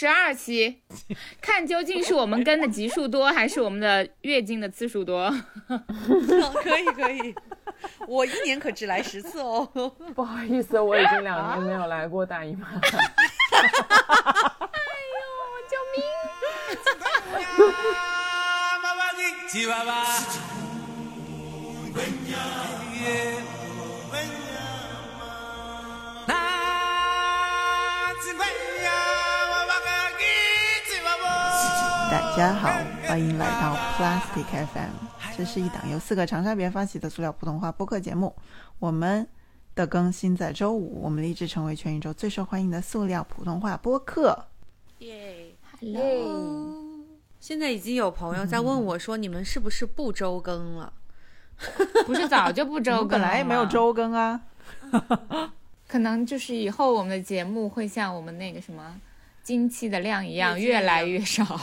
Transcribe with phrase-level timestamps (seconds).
[0.00, 0.78] 十二期，
[1.42, 5.30] 看究竟是我们跟的集数多，还是我们的月经的次数多？
[6.64, 7.34] 可以可以，
[8.08, 9.70] 我一年可只来十次哦。
[10.14, 12.68] 不好意思，我已经两年没有来过大姨妈。
[12.68, 12.72] 哎
[15.12, 15.20] 呦，
[15.68, 16.02] 救命！
[32.10, 32.68] 大家好，
[33.06, 34.90] 欢迎来到 Plastic FM，
[35.36, 38.34] 这是一档由四个长沙别人发起的塑料普通话播客节目。
[38.80, 39.24] 我们
[39.76, 44.46] 的更新在周五，我们立志成为全宇宙最受欢迎的塑料普通话播客。
[44.98, 46.98] 耶 Hello，
[47.38, 50.92] 现在已经有朋友在问我说，你们是不是不周更了？
[52.06, 54.40] 不是早就不周更了本来也没有，周更啊，
[55.86, 59.00] 可能就是以后我们的节目会像我们那个什么
[59.42, 61.44] 经期的量一样越来越少。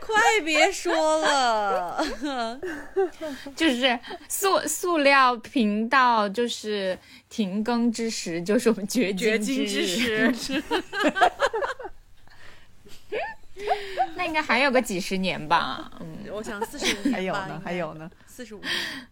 [0.00, 2.04] 快别说了，
[3.54, 10.34] 就是塑塑料频道，就是停更之时，就是我们绝绝经经之日。
[10.34, 10.62] 时。
[14.16, 15.90] 那应该还有个几十年吧？
[16.00, 18.60] 嗯，我想四十五年还有呢，还有呢，四十五，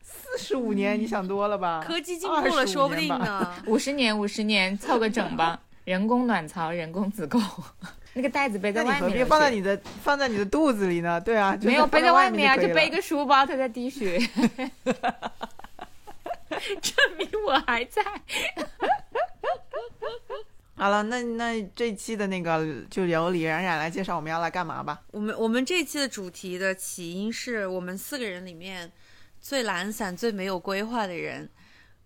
[0.02, 1.82] 四十五年，你想多了吧？
[1.82, 3.08] 科技进步了，说不定。
[3.08, 3.54] 呢。
[3.64, 5.58] 五十年，五十年凑个整吧。
[5.84, 7.40] 人工卵巢，人工子宫，
[8.12, 11.18] 那个袋子背在外面放在你的放在你的肚子里呢？
[11.18, 14.18] 对啊，没有背在外外面啊，就背个书包，它在滴血，
[16.82, 18.04] 证明我还在。
[20.76, 25.00] 好了，那那这一期的那个就由李冉冉来介绍我们要来干嘛吧。
[25.12, 28.92] 我们我们这期的主题的起因是我们四个人里面
[29.44, 31.50] 最懒散、最没有规划的人，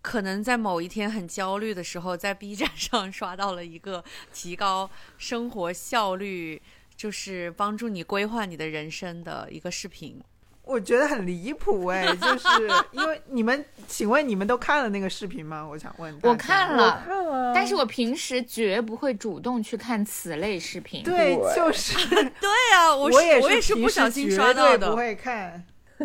[0.03, 4.03] 可能在某一天很焦虑的时候，在 B 站上 刷到了一个
[4.35, 6.61] 提高生活效率，
[6.97, 10.21] 就是帮助你规划你的人生的一个视频。
[10.65, 12.49] 我觉得很离谱哎，就 是
[12.91, 15.65] 因为你们，请问你们都看了那个视频吗？
[15.65, 16.19] 我想问。
[16.25, 21.05] 我看我了，看了，但是我平时绝不会主动去看此类视频。
[21.05, 21.95] 对，就是
[22.41, 24.91] 对啊，我我也是不小心刷到的。
[24.91, 25.65] 不会看。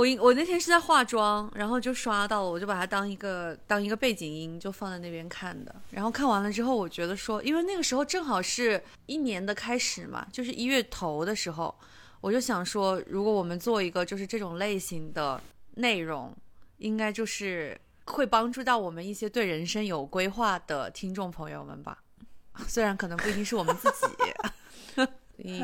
[0.00, 5.74] 我我那天是在化妆，然后就刷到了，我就把它当一个当一个背景音，就放在那边看的。
[5.90, 11.74] 然后看完了之后，我觉得说，因为那个时候正好是一年的开始嘛，就是一月头的时候，
[12.22, 15.38] 我就想说，如果我们做一个就是这种类型的
[15.74, 16.34] 内容，
[16.78, 21.98] 应该就是会帮助到我们一些对人生有规划的听众朋友们吧。
[22.66, 24.06] 虽然可能不一定是我们自己。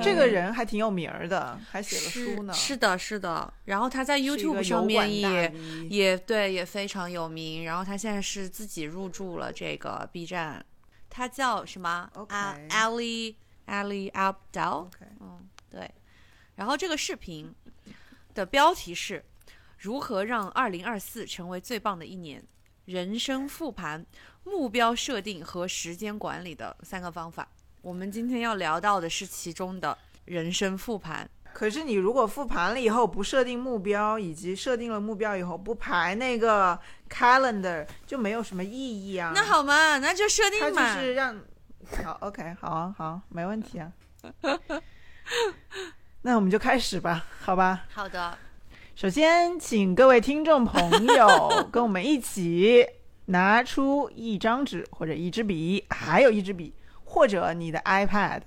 [0.03, 2.53] 这个人还挺有名儿的，还写了书呢。
[2.53, 3.53] 是的，是的。
[3.65, 5.53] 然后他在 YouTube 上面也
[5.91, 7.65] 也对，也非常有名。
[7.65, 10.65] 然后他现在是自己入驻了这个 B 站，
[11.11, 13.35] 他叫什么 a Ali
[13.67, 14.89] Ali Abdel。
[15.21, 15.91] 嗯，对。
[16.55, 17.55] 然后这个视频
[18.35, 19.25] 的标题是
[19.79, 22.43] “如何让2024成为最棒的一年：
[22.87, 24.07] 人生复盘、
[24.43, 27.47] 目标设定和时间管理的三个方法”。
[27.87, 31.31] 我们今天要聊到的是其中的人生复盘。
[31.53, 36.77] 可是你如果复盘了以后不设定目标，以及设定了目标以后不排那个
[37.09, 39.31] calendar，就没有什么意义啊。
[39.33, 41.01] 那，好嘛，那就设它就定嘛。
[41.01, 41.41] 是让
[42.03, 43.93] 好 OK 好啊好，没问题啊。
[46.23, 47.85] 那我们就开始吧，好吧？
[47.93, 48.37] 好的，
[48.97, 52.85] 首先，请各位听众朋友跟我们一起
[53.27, 56.75] 拿出一张纸或者一支笔，还有一支笔，
[57.07, 58.43] 或者你的 iPad，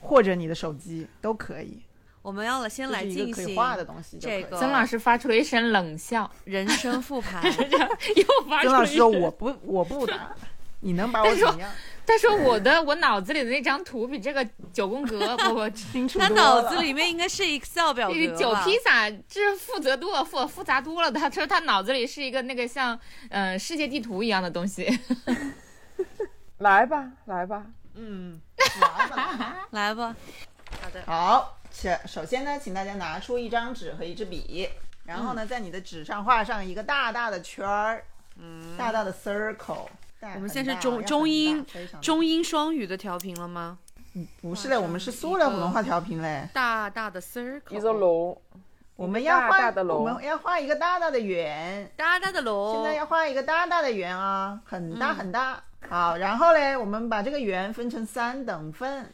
[0.00, 1.82] 或者你的手机都可以。
[2.22, 4.42] 我们要先来进行可以画的东西就可以。
[4.42, 7.44] 这个曾老师发出了一声冷笑，人生复盘。
[8.16, 8.86] 又发出曾老了一声。
[8.86, 10.34] 师说我不我不打，
[10.80, 11.70] 你能把我怎么样？
[12.06, 21.10] 他说我的我脑子里的那张图比这个九宫格，我 我清楚他脑子里面应该是 Excel 表格这个九披萨这复杂多了，复复杂多了。
[21.10, 22.98] 他说他脑子里是一个那个像
[23.30, 24.86] 呃世界地图一样的东西。
[26.58, 28.40] 来吧，来吧，嗯，
[28.80, 30.16] 来吧来吧。
[30.82, 34.68] 好的，好，请首先呢，请大家拿出一张纸和一支笔，
[35.04, 38.04] 然后呢，在你的纸上画上一个大大的圈儿，
[38.36, 39.86] 嗯，大大的 circle。
[40.34, 41.64] 我们现在是中中英
[42.00, 43.78] 中英双语的调频了吗？
[44.40, 46.48] 不是嘞，我们是塑料普通话调频嘞。
[46.54, 48.40] 大大的 circle，一座楼，
[48.96, 51.92] 我们要画大大的楼我们要画一个大大的圆。
[51.96, 52.74] 大大的楼。
[52.74, 55.62] 现在要画一个大大的圆啊，很大嗯很大。
[55.88, 59.12] 好，然后嘞，我们把这个圆分成三等份。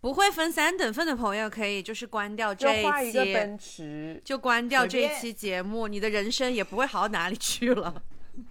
[0.00, 8.02] 不会分三等份的朋友，可以就是关掉就这画一个期，奔驰，就关掉这一期节目，你的人生也不会好到哪里去了。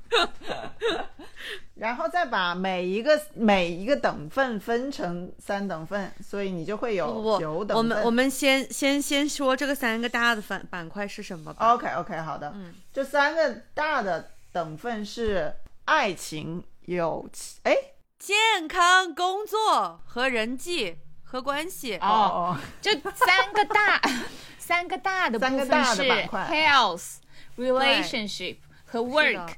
[1.75, 7.77] 然后再把每一个每一个等份分成三等份，所以你就会有九等份。
[7.77, 11.73] 我们我们先先先说这个三个大的板板块是什么吧。
[11.73, 15.51] OK OK 好的，嗯，这三个大的等份是
[15.85, 16.63] 爱情、
[16.95, 17.75] 友情，哎，
[18.17, 21.97] 健康、工作和人际和关系。
[21.97, 24.01] 哦，哦， 这三个大
[24.57, 26.47] 三个大的部分三个大是的板块。
[26.51, 27.15] health、
[27.57, 29.49] relationship 和 work，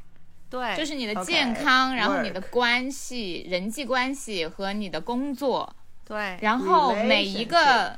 [0.50, 5.74] 对，就是你的健康，然后你的关系、人际关系和你的工作，
[6.06, 7.98] 对，然后每一个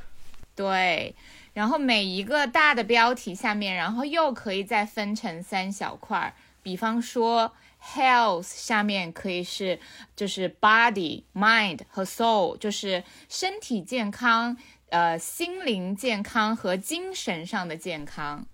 [0.54, 1.14] 对，
[1.54, 6.32] 然后每一个大的标题下面，然后又可以再分成三小块儿，
[6.62, 7.52] 比方说
[7.94, 9.78] health 下面可以是
[10.16, 14.56] 就是 body、mind 和 soul，就是身体健康、
[14.90, 18.46] 呃心灵健康和精神上的健康。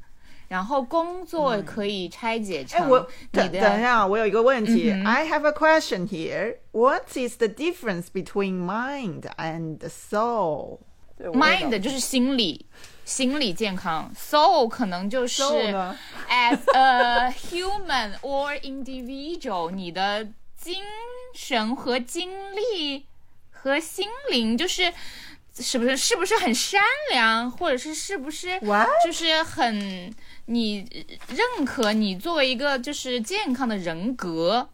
[0.49, 6.57] 然后工作可以拆解成哎，成我你等等一下，我有一个问题、嗯 i have a question here.
[6.73, 12.67] What is the difference between mind and soul？mind 就是心理。
[13.05, 15.99] 心理健康，soul 可能就是 soul 呢？
[16.31, 20.83] As a human or individual，你的精
[21.35, 23.07] 神和精力
[23.51, 24.93] 和心灵，就是
[25.59, 26.81] 是不是是不是很善
[27.11, 28.59] 良，或者是是不是？
[29.05, 30.15] 就是很
[30.47, 30.87] 你
[31.29, 34.71] 认可你作为一个就是健康的人格，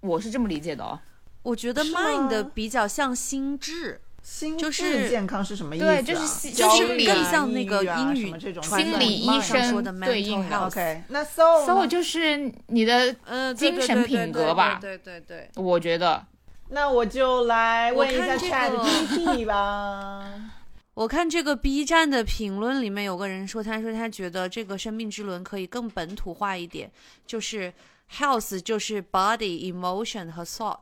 [0.00, 1.00] 我是这么理解的哦。
[1.42, 5.88] 我觉得 mind 比较像心智，心就是健康是什么意思、啊？
[5.88, 10.38] 对就是就是更像那个英语心理医生说的对应。
[10.54, 16.24] OK，那 soul soul 就是你的，呃，精神品格吧对对对对对我觉得
[16.68, 20.22] 那我就来问一下 Chat 个 GPT 吧。
[20.94, 26.90] 我看这个 B 站的评论里面有个人说，他说他觉得这个生命之轮可以更本土化一点，
[27.26, 27.72] 就是
[28.12, 30.80] health 就是 body、emotion 和 thought，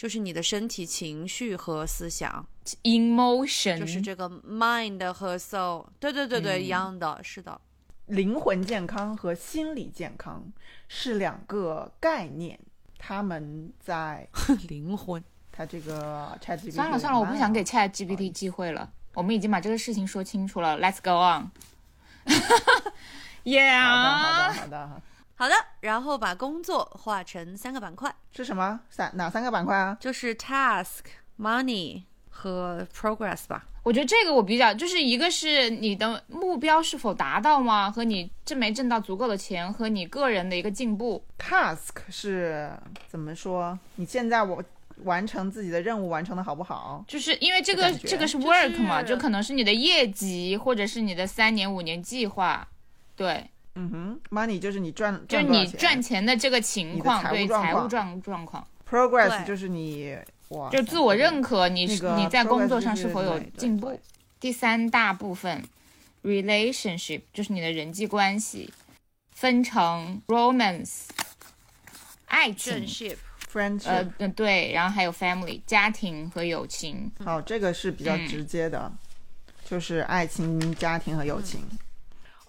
[0.00, 2.46] 就是你的身体、情绪和思想
[2.84, 5.84] ，emotion 就是这个 mind 和 soul。
[5.98, 7.60] 对对对对，嗯一样的，是的。
[8.06, 10.42] 灵魂健康和心理健康
[10.88, 12.58] 是两个概念，
[12.96, 14.26] 他们在
[14.68, 15.22] 灵魂。
[15.52, 18.90] 它这个 Chat GPT 算了算了，我不想给 Chat GPT 机会了。
[19.12, 21.50] 我们已经把这个事情说清楚了，Let's go on。
[22.24, 22.40] 好的
[22.72, 22.90] 好
[23.44, 25.02] Yeah，的好的，
[25.40, 29.96] 好的，然后把工作划成三个板块，是什么三哪三个板块啊？
[29.98, 30.98] 就是 task、
[31.38, 33.64] money 和 progress 吧。
[33.82, 37.90] 我觉得这个我比较，就是一个是你的目标是否达到吗？
[37.90, 41.24] 和你挣没挣到足够的钱，和你个人的一个进步。
[41.38, 42.70] Task 是
[43.08, 43.78] 怎么说？
[43.94, 44.62] 你现在我
[45.04, 47.02] 完成自己的任务完成的好不好？
[47.08, 52.68] 就是因为这个这个是就是 work 嘛，就可能是你的业绩，或者是你的三年五年计划，
[53.16, 60.16] 对，嗯哼，money 就是你赚就是你赚钱的这个情况，对财务状状况，progress 就是你
[60.48, 63.98] 哇，就自我认可，你是那个你在工作上是否有进步。
[64.40, 65.62] 第三大部分
[66.22, 68.72] relationship 就是你的人际关系，
[69.32, 71.08] 分成 romance
[72.26, 73.16] 爱情，friendship。
[73.52, 77.10] friendship，、呃嗯对，然后还有 family 家庭和友情。
[77.24, 78.92] 好，这个是比较嗯直接的，
[79.68, 81.60] 就是爱情、家庭和友情。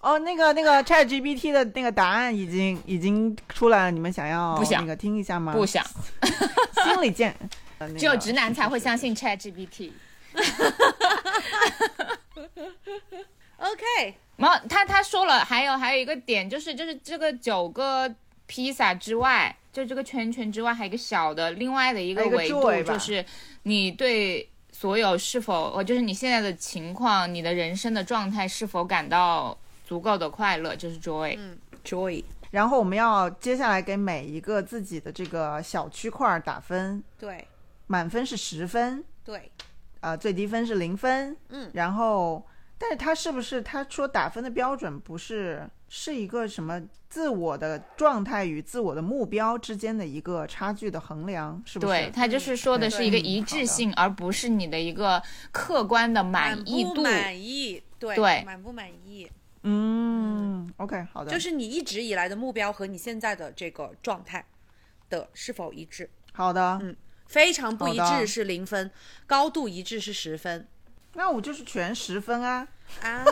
[0.02, 5.52] 哦，那个那个 Chat GPT 的那个答案已经已经出来了，你们想要不想那个听一下吗？
[5.52, 5.82] 不想，
[6.84, 7.32] 心理健，
[7.78, 9.92] 呃那个只有直男才会相信 Chat GPT。
[13.58, 18.12] OK，然后他他说了，还有还有一个点就是就是这个九个
[18.48, 23.24] 披萨之外，就这个圈圈之外，还有一个小的另外的一个还有一个维度就是
[23.62, 29.56] 你对所有是否，呃，就是你现在的情况，你的人生的状态是否感到
[29.92, 31.36] 足够的快乐，就是 joy。
[31.38, 32.24] 嗯，joy。
[32.50, 37.46] 然后我们要接下来给每一个自己的这个小区块打分，对
[37.88, 39.52] 满分是十分，对，
[40.00, 42.42] 呃，最低分是零分，嗯然后，
[42.78, 46.80] 但是他是不是他说打分的标准不是是一个什么
[47.10, 51.92] 自我的状态与自我的目标之间的一个差距的衡量，是不是？
[51.92, 56.94] 对，他就是说的是一个一致性，而不是你的一个客观的满意度。
[56.94, 57.82] 不满意？
[57.98, 59.30] 对对满不满意？
[59.62, 64.44] 嗯，OK，好的，就是你一直以来的目标和你现在的这个状态
[65.08, 66.10] 的是否一致？
[66.32, 66.78] 好的。
[66.82, 66.96] 嗯
[67.28, 68.90] 非常不一致是零分，
[69.26, 70.68] 高度一致是十分
[71.14, 72.68] 那我就是全十分啊！
[73.00, 73.24] 啊！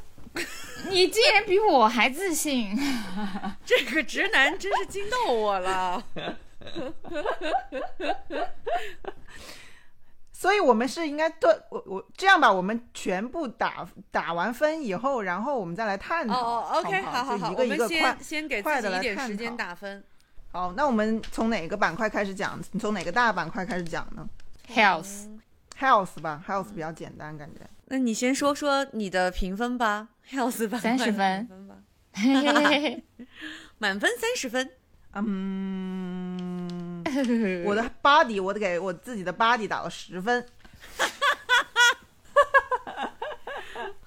[0.88, 2.74] 你竟然比我还自信，
[3.66, 6.02] 这个直男真是惊到我了。
[10.38, 16.40] 所以我们是应该对我我这样吧，我们全部打打完分以后，然后我们再来探讨。
[16.40, 20.04] 哦哦，OK，好好好我们个一个快先先给快自己一点地来探讨时间打分。
[20.52, 22.56] 好，那我们从哪个板块开始讲？
[22.70, 24.28] 你从哪个大板块开始讲呢
[24.72, 27.62] health？Health 吧，Health 比较简单，感觉。
[27.86, 31.74] 那你先说说你的评分吧，Health 吧，30分评分吧，
[32.12, 33.04] 嘿嘿嘿
[33.78, 34.70] 满分三十分。
[35.14, 35.24] 嗯，
[37.64, 40.46] 我的 body 我得给我自己的 body 打了十分。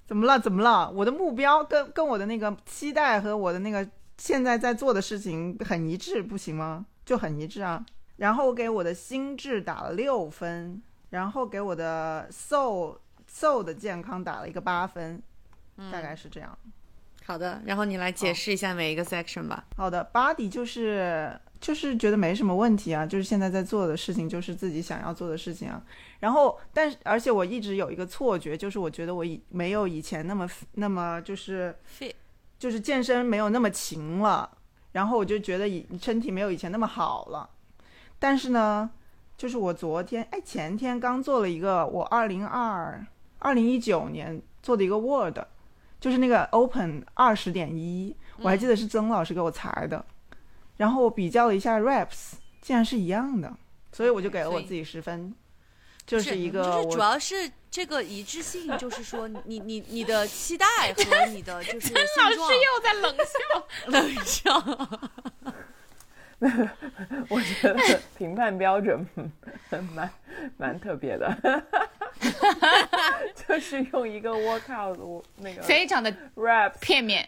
[0.05, 0.39] 怎么了？
[0.39, 0.91] 怎么了？
[0.91, 3.87] 我的目标跟跟我的那个期待和我的那个
[4.17, 6.85] 现在在做的事情很一致，不行吗？
[7.05, 7.85] 就很一致啊。
[8.17, 12.97] 然后我给我的心智打了六分，然后给我的 soul
[13.33, 15.23] soul 的健康打了一个八分，
[15.91, 16.57] 大概是这样。
[17.25, 19.63] 好的，然后你来解释一下每一个 section 吧。
[19.77, 25.81] 好的，body 就是就是觉得没什么问题啊，就是现在在做的事情就是自己想要做的事情啊。
[26.19, 32.13] 然后，但是而且我一直有一个错觉，就是我觉得我以没有以前那么那么就是 Fit
[32.57, 34.57] 就是健身没有那么勤了，
[34.91, 37.47] 然后我就觉得以身体没有以前那么好了。
[38.17, 38.89] 但是呢，
[39.37, 43.05] 就是我昨天哎前天刚做了一个我二零二
[43.37, 45.37] 二零一九年做的一个 Word，
[45.99, 50.03] 就是那个 Open 二十点一，我还记得是曾老师给我裁的，
[50.81, 53.55] 然后我比较了一下 raps，竟然是一样的，
[53.91, 55.31] 所以我就给了我自己十分，
[56.07, 57.35] 就是一个就是主要是
[57.69, 63.67] 这个一致性，就是说你 你你的期待和你的就是 现老师又在冷笑。
[63.85, 64.79] 冷笑。
[67.29, 69.31] 我觉得评判标准嗯
[69.93, 70.09] 蛮
[70.57, 71.63] 蛮特别的，
[73.47, 77.23] 就是用一个 workout 那个非常的 raps 片面。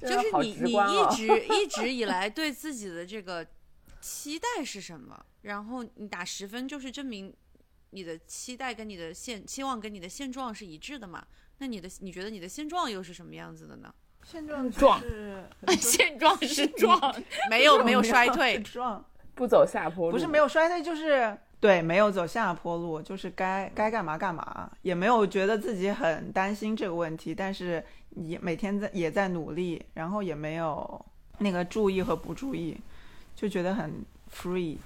[0.00, 3.46] 就是好你你一直一直以来对自己的这个
[4.00, 5.24] 期待是什么？
[5.42, 7.32] 然后你打十分，就是证明
[7.90, 11.24] 你的期待跟你的现期望跟你的现状是一致的嘛？
[11.58, 13.94] 那你的你觉得你的现状又是什么样子的呢？
[14.24, 15.44] 现状壮是
[15.78, 17.14] 现状是壮，
[17.50, 19.04] 没有没有衰 退，壮。
[19.34, 31.04] 不走下坡路，不是没有衰退，就是对没有走下坡路，就是该该干嘛干嘛，也没有觉得自己很担心这个问题，但是也每天在也在努力，然后也没有
[31.38, 32.76] 那个注意和不注意，
[33.34, 34.76] 就觉得很 free。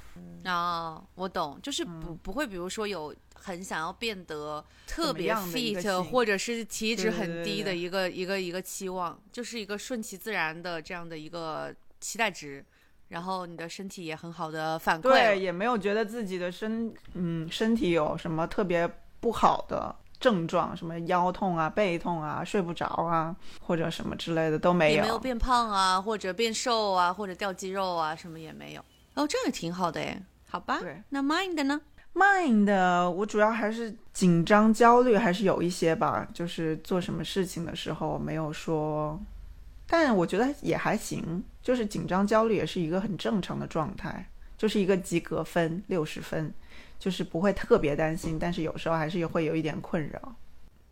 [0.45, 12.65] 啊，我懂，就是不、不会，比如说有很想要变得特别 fit，或者是体脂很低的一个一个一个期望，就是一个顺其自然的这样的一个期待值，
[13.09, 24.97] 然后你的身体也很好的反馈对，也没有觉得自己的身嗯身体有什么特别不好的症状，什么腰痛啊、背痛啊、睡不着啊，或者什么之类的都没有。
[24.97, 28.81] 也没有变胖啊，或者变瘦啊，或者掉肌肉啊，什么也没有。
[29.15, 31.03] 哦，这样也挺好的哎，好吧对。
[31.09, 31.81] 那 mind 呢
[32.15, 36.27] ？mind，我主要还是紧张、焦虑，还是有一些吧。
[36.35, 39.21] 就是做什么事情的时候没有说，
[39.87, 41.45] 但我觉得也还行。
[41.63, 46.53] 就是紧张、焦虑也是一个很正常的状态，就是一个及格分六十分，
[46.99, 50.35] 就是不会特别担心，但是有时候还是会有一点困扰。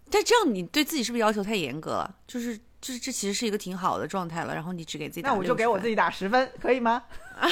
[0.08, 2.14] 但这样你对自己是不是要求太严格了？
[2.26, 5.96] 就是就是这其实是一个挺好的状态了，然后你只给自己打那我就给我自己。
[5.96, 7.02] 打十分，可以吗？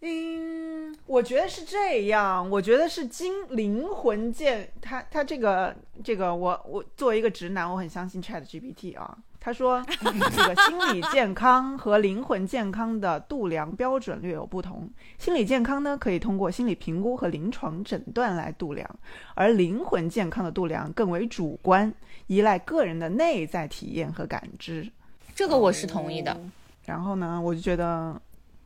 [0.00, 2.48] 嗯，我觉得是这样。
[2.50, 9.16] 我觉得是精灵魂健，他他这个这个，我我作为一个直男，我很相信 Chat GPT 啊。
[9.46, 14.90] 他说，这个心理健康和灵魂健康的度量标准略有不同。
[15.18, 18.90] 心理健康呢，可以通过心理评估和临床诊断来度量，
[19.36, 21.94] 而灵魂健康的度量更为主观，
[22.26, 24.90] 依赖个人的内在体验和感知。
[25.32, 26.36] 这个我是同意的。
[26.84, 28.20] 然后呢，我就觉得，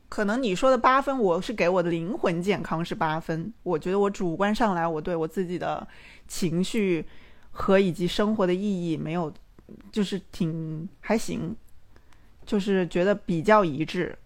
[0.09, 3.53] 可能你说的八分，我是给我的灵魂健康是八分。
[3.61, 5.87] 我觉得我主观上来，我对我自己的
[6.27, 7.05] 情绪
[7.51, 9.31] 和以及生活的意义没有，
[9.91, 11.55] 就是挺还行，
[12.45, 14.17] 就是觉得比较一致，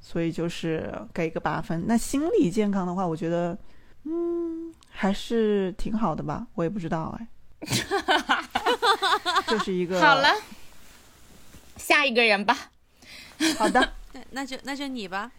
[0.00, 1.84] 所以就是给个八分。
[1.86, 3.56] 那心理健康的话，我觉得，
[4.04, 7.26] 嗯，还是挺好的吧，我也不知道哎，
[9.48, 10.32] 就是一个好了，
[11.76, 12.70] 下一个人吧。
[13.58, 15.30] 好的， 那那就那就你吧，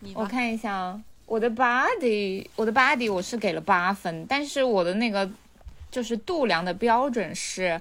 [0.00, 0.20] 你吧。
[0.22, 5.30] 我看一下啊，我的 body，我的 body 我是给了八分，但是我的那个
[5.90, 7.80] 就是度量的标准是，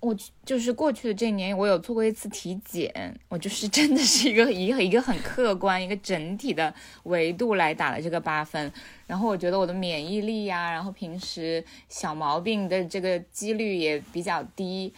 [0.00, 0.16] 我
[0.46, 8.72] 就是过去的这一年我有做过一次体检，我就是真的是一个一个一个很客观一个整体的维度来打了这个八分，
[9.06, 14.92] 然后我觉得我的免疫力呀、然后平时小毛病的这个几率也比较低。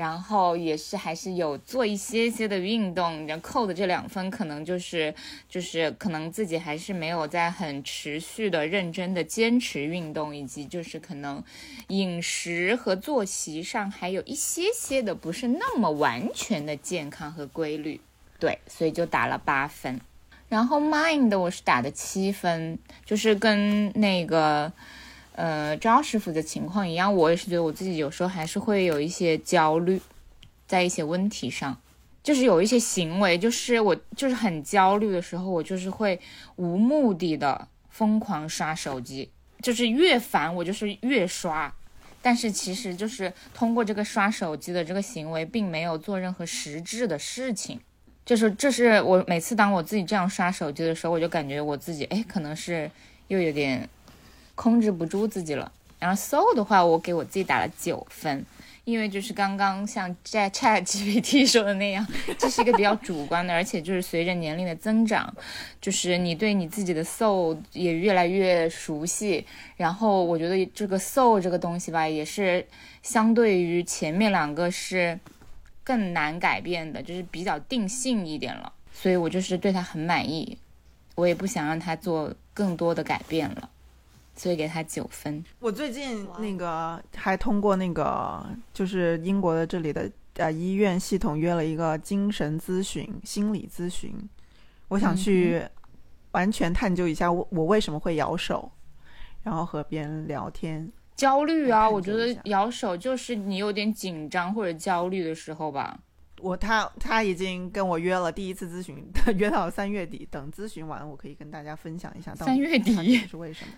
[0.00, 5.14] 然后也是还是有做一些些的运动，然后扣的这两分可能就是
[5.46, 11.44] 就是可能自己还是没有在很持续的认真的坚持运动，以及就是可能
[11.88, 18.00] 饮食和作息上还有一些些的不是那么完全的健康和规律，
[18.38, 20.00] 对，所以就打了八分。
[20.48, 24.72] 然后 mind 我是打的七分，就是跟那个。
[25.40, 29.98] 呃，张师傅的情况一样，我也是觉得我自己有时候还是会有一些焦虑，
[30.66, 31.80] 在一些问题上，
[32.22, 36.20] 就是有一些行为，就是我就是很焦虑的时候，我就是会
[36.56, 39.30] 无目的的疯狂刷手机，
[39.62, 41.74] 就是越烦我就是越刷，
[42.20, 47.80] 但是其实就是通过这个刷手机的这个行为，并没有做任何实质的事情，
[48.26, 52.90] 就是这是我每次当我自己这样刷手机的时候，我就感觉我自己哎，可能是
[53.28, 53.88] 又有点。
[54.60, 55.72] 控制不住自己了。
[55.98, 58.44] 然后 so 的话，我给我自己打了九分，
[58.84, 62.06] 因为就是刚刚像在 Chat GPT 说的那样，
[62.38, 65.34] 这是一个比较主观的，而且就是随着年龄的增长，
[65.80, 69.46] 就是你对你自己的 so 也越来越熟悉。
[69.78, 72.66] 然后我觉得这个 so 这个东西吧，也是
[73.02, 75.18] 相对于前面两个是
[75.82, 78.70] 更难改变的，就是比较定性一点了。
[78.92, 80.58] 所以我就是对他很满意，
[81.14, 83.70] 我也不想让他做更多的改变了。
[84.40, 85.44] 所以给他九分。
[85.58, 88.42] 我最近那个还通过那个
[88.72, 94.14] 就是英国的这里的呃医院系统约了一个精神咨询、心理咨询，
[94.88, 95.62] 我想去
[96.30, 98.72] 完全探究一下我我为什么会摇手，
[99.42, 100.90] 然后和别人聊天。
[101.16, 106.00] 焦虑啊，我觉得摇手就是你有点紧张或者焦虑的时候吧。
[106.40, 108.96] 我他他已经跟我约了第一次咨询，
[109.36, 110.26] 约到三月底。
[110.30, 112.34] 等咨询完，我可以跟大家分享一下。
[112.34, 113.72] 到三月底是为什么？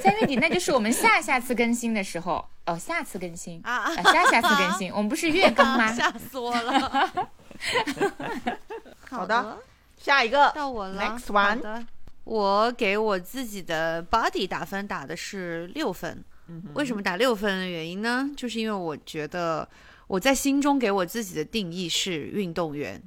[0.00, 2.78] 三月底，那就是我们下下次更新的时候哦。
[2.78, 5.92] 下次更新啊，下下次更新，我们不是月更吗？
[5.92, 7.30] 吓死我了。
[9.08, 9.58] 好的，
[9.96, 11.02] 下一个到我了。
[11.02, 11.86] Next one，
[12.24, 16.22] 我给我自己的 body 打分打的是六分。
[16.74, 18.30] 为什么打六分的原因呢？
[18.36, 19.68] 就是因为我觉得
[20.06, 23.02] 我在心中给我自己的定义是运动员，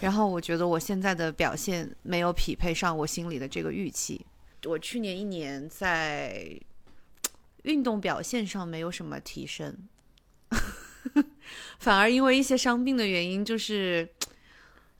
[0.00, 4.24] 然后我觉得我现在的表现没有匹配上我心里的这个预期。
[4.64, 6.58] 我去年一年在
[7.62, 9.76] 运动表现上没有什么提升，
[11.78, 14.08] 反而因为一些伤病的原因，就是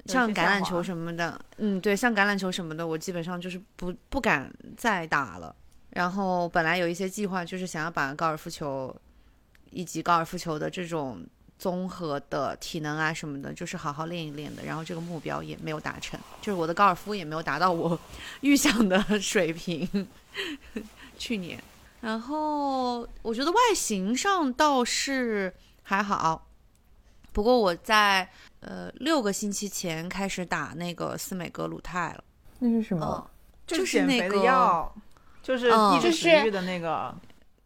[0.07, 5.55] 像橄榄球什么的，嗯，对，像橄榄球什么的，我基本上就是不不敢再打了。
[5.90, 8.94] 然后本来有一些计划，就是想要把高尔夫球
[9.70, 11.27] 以及高尔夫球的这种。
[11.61, 14.64] 综合的体能啊什么的，就是好好练一练的。
[14.64, 17.99] 然后这个目标也没有达成，就是我的高尔夫也没有达到我
[18.40, 20.09] 预想的水平。
[21.18, 21.62] 去年，
[22.01, 26.46] 然后我觉得外形上倒是还好，
[27.31, 28.27] 不过我在
[28.61, 32.25] 呃六个星期前开始打那个斯美格鲁肽了。
[32.61, 33.31] 那是什么？
[33.66, 34.90] 就是那个药，
[35.42, 37.14] 就是抑制食欲的那个，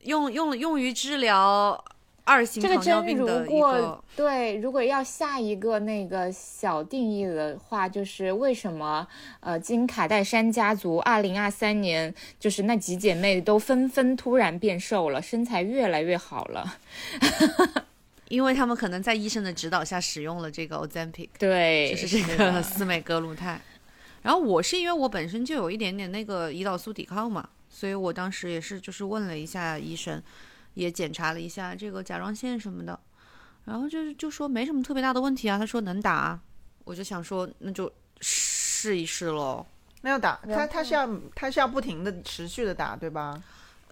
[0.00, 1.84] 用用用于治疗。
[2.26, 9.06] 二型糖尿病的一个对，如果要下一个那个小定义的话，就是为什么
[9.40, 16.78] 呃金卡戴珊家族二零二三年就是那几姐妹都纷纷突然变瘦了，身材越来越好了，
[18.28, 23.60] 因为他们可能在医生的指导下使用了这个 Ozempic，对，就是这个司美格鲁肽。
[24.22, 30.22] 然后我是因为我本身就有一点点那个胰岛素抵抗嘛，所以我当时也是就是问了一下医生。
[30.74, 32.98] 也检查了一下这个甲状腺什么的，
[33.64, 35.58] 然后就是就说没什么特别大的问题啊。
[35.58, 36.38] 他说能打，
[36.84, 39.64] 我就想说那就试一试喽。
[40.02, 43.42] 那要打，他他是要他是要不停的持续的打，对吧？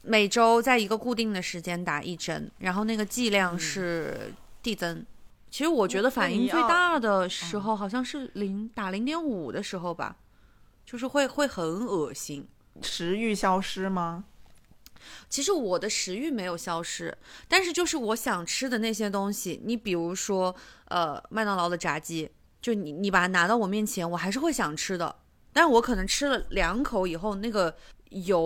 [0.02, 5.06] 每周在一个固定的时间打一针，然后那个剂量是递增。
[5.48, 10.16] 其实我觉得反应最大的时候好像是零打零点五的时候吧，
[10.84, 12.46] 就是会会很恶心，
[12.82, 14.24] 食欲消失吗？
[15.28, 17.16] 其实我的食欲没有消失，
[17.48, 20.54] 但是就是我想吃的那些东西，你比如说，
[20.86, 25.16] 呃，麦当劳的炸鸡，就你你把它拿到我面前，我还是会想吃的。
[25.52, 27.74] 但是我可能吃了两口以后，那个
[28.08, 28.42] 油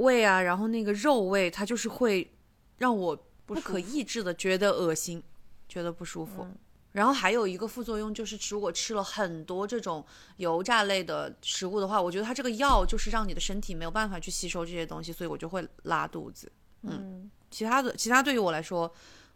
[0.00, 2.30] 味啊，然后那个肉味，它就是会
[2.78, 3.16] 让我
[3.46, 5.22] 不可抑制的觉得恶心，
[5.68, 6.46] 觉得不舒服。
[6.92, 10.04] 然后还有一个副作用就是，如果吃了很多这种
[10.38, 16.50] 油炸类的食物的话，我觉得它这个药就是让你的身体没有办法去吸收这些东西，所以我就会拉肚子。
[16.82, 18.90] 嗯，其他的其他对于我来说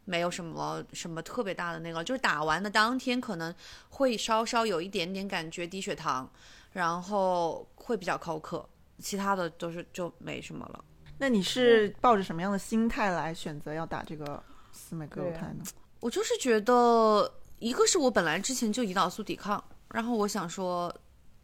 [0.05, 3.55] 没有什么什么特别大的那个，就是打完的当天可能
[3.91, 6.29] 会稍稍有一点点感觉低血糖，
[6.73, 8.67] 然后会比较口渴，
[8.99, 10.85] 其他的都是就没什么了。
[11.19, 15.63] 那你是抱着什么样的心态来选择要打这个司美格鲁肽呢？
[16.01, 17.33] 我就是觉得，
[17.63, 20.93] 一个是我本来之前就胰岛素抵抗，然后我想说，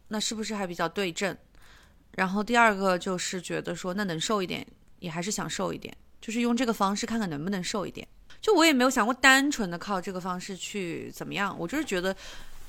[0.09, 1.35] 那是不是还比较对症？
[2.11, 4.67] 然后第二个就是觉得说，那能瘦一点，
[4.99, 8.05] 也还是想瘦一点，就是用这个方式看看能不能瘦一点。
[8.41, 12.13] 就我也没有想过单纯的靠这个方式去怎么样，我就是觉得，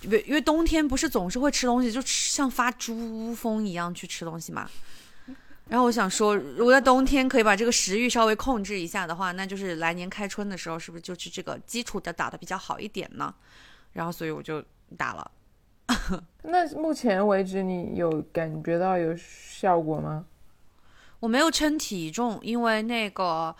[0.02, 4.70] 因为因为冬天不是总是会吃东西，就像发猪疯一样去吃东西嘛。
[5.70, 13.32] 然后我想说，如果在冬天可以把这个食欲稍微控制一下的话，那就是来年开春的时候，是不是就是这个基础的打的比较好一点呢？
[13.92, 14.60] 然后所以我就
[14.96, 15.30] 打了。
[16.42, 20.24] 那目前为止，你有感觉到有效果吗？
[21.20, 23.54] 我没有称体重，因为那个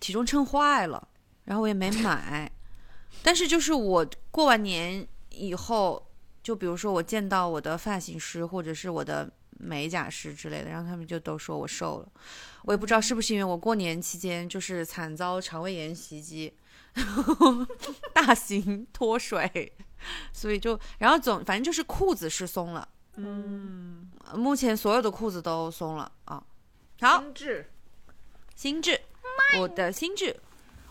[0.00, 1.06] 体重秤坏了，
[1.44, 2.50] 然后我也没买。
[3.22, 6.02] 但是就是我过完年以后，
[6.42, 9.30] 就比如说我见到我的发型师或者是我的
[9.62, 12.08] 美甲师之类的，然后他们就都说我瘦了。
[12.64, 16.52] 我也不知道是不是因为我过年期间就是惨遭肠胃炎袭击，
[18.12, 19.72] 大型脱水，
[20.32, 22.88] 所以就然后总反正就是裤子是松了。
[23.16, 26.42] 嗯，目前所有的裤子都松了啊。
[27.00, 27.70] 好，心智
[28.54, 29.00] 心智，
[29.60, 30.36] 我的心智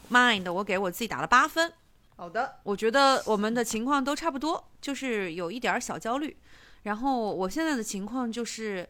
[0.09, 1.73] ，mind，我给我自己打了八分。
[2.15, 6.37] 好的，我觉得我们的情况都差不多，就是有一点儿小焦虑。
[6.83, 8.87] 然后我现在的情况就是，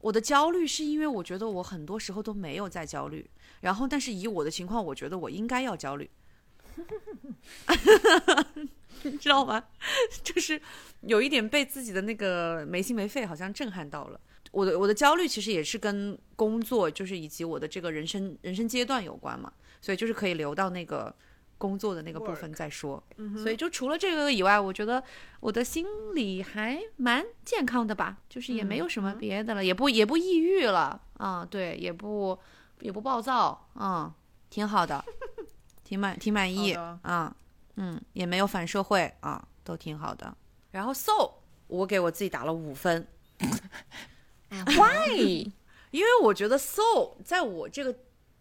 [0.00, 3.28] 我的焦虑是因为我觉得我很多时候都没有在焦虑，
[3.60, 6.10] 然后但是以我的情况，我觉得我应该要焦虑，
[9.02, 9.64] 你 知道吗？
[10.22, 10.60] 就是
[11.02, 14.20] 有一点被自己的那个没心没肺好像震撼到了。
[14.50, 21.14] 我的我的焦虑其实也是跟工作，就是以及我的这个人生人生阶段有关嘛，所以就是可以留到那个
[21.58, 23.02] 工作的那个部分再说。
[23.36, 25.02] 所以就除了这个以外，我觉得
[25.40, 32.38] 我的心理还蛮健康的吧，就是也没有什么别的了，也不也不抑郁了啊，对，也不
[32.80, 34.12] 也不暴躁，嗯，
[34.50, 35.04] 挺好的，
[35.82, 37.34] 挺满挺满意啊，
[37.76, 40.36] 嗯，也没有反社会啊，都挺好的。
[40.70, 41.30] 然后 so
[41.66, 43.06] 我给我自己打了五分，
[44.50, 45.50] Why？
[45.90, 47.96] 因为我觉得 soul 在我这个，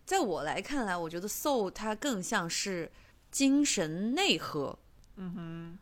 [0.06, 2.91] 在我来看来，我觉得 soul 它更像是
[3.34, 4.78] 精神内核。
[5.17, 5.78] 嗯哼，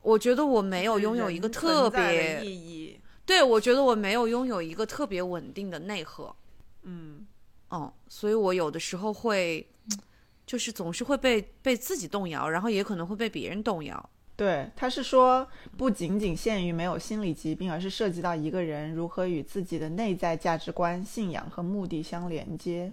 [0.00, 2.98] 我觉得我没有拥有一个特别，意义。
[3.26, 6.34] 对我觉得我没有拥有一个特别稳定的内核。
[6.82, 7.26] 嗯，
[7.68, 9.66] 哦，所以我有的时候会，
[10.46, 14.10] 就是总是会被被自己动摇，然后也可能会被别人动摇。
[14.36, 22.92] 对，他是说不仅仅限于没有心理疾病，而是涉及到一个人如何与自己的内在价值观、信仰和目的相连接。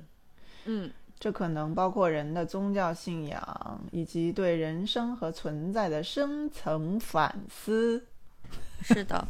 [0.66, 0.89] 嗯，
[1.24, 8.06] 这可能包括人的宗教信仰，以及对人生和存在的深层反思。
[8.84, 9.26] 是的，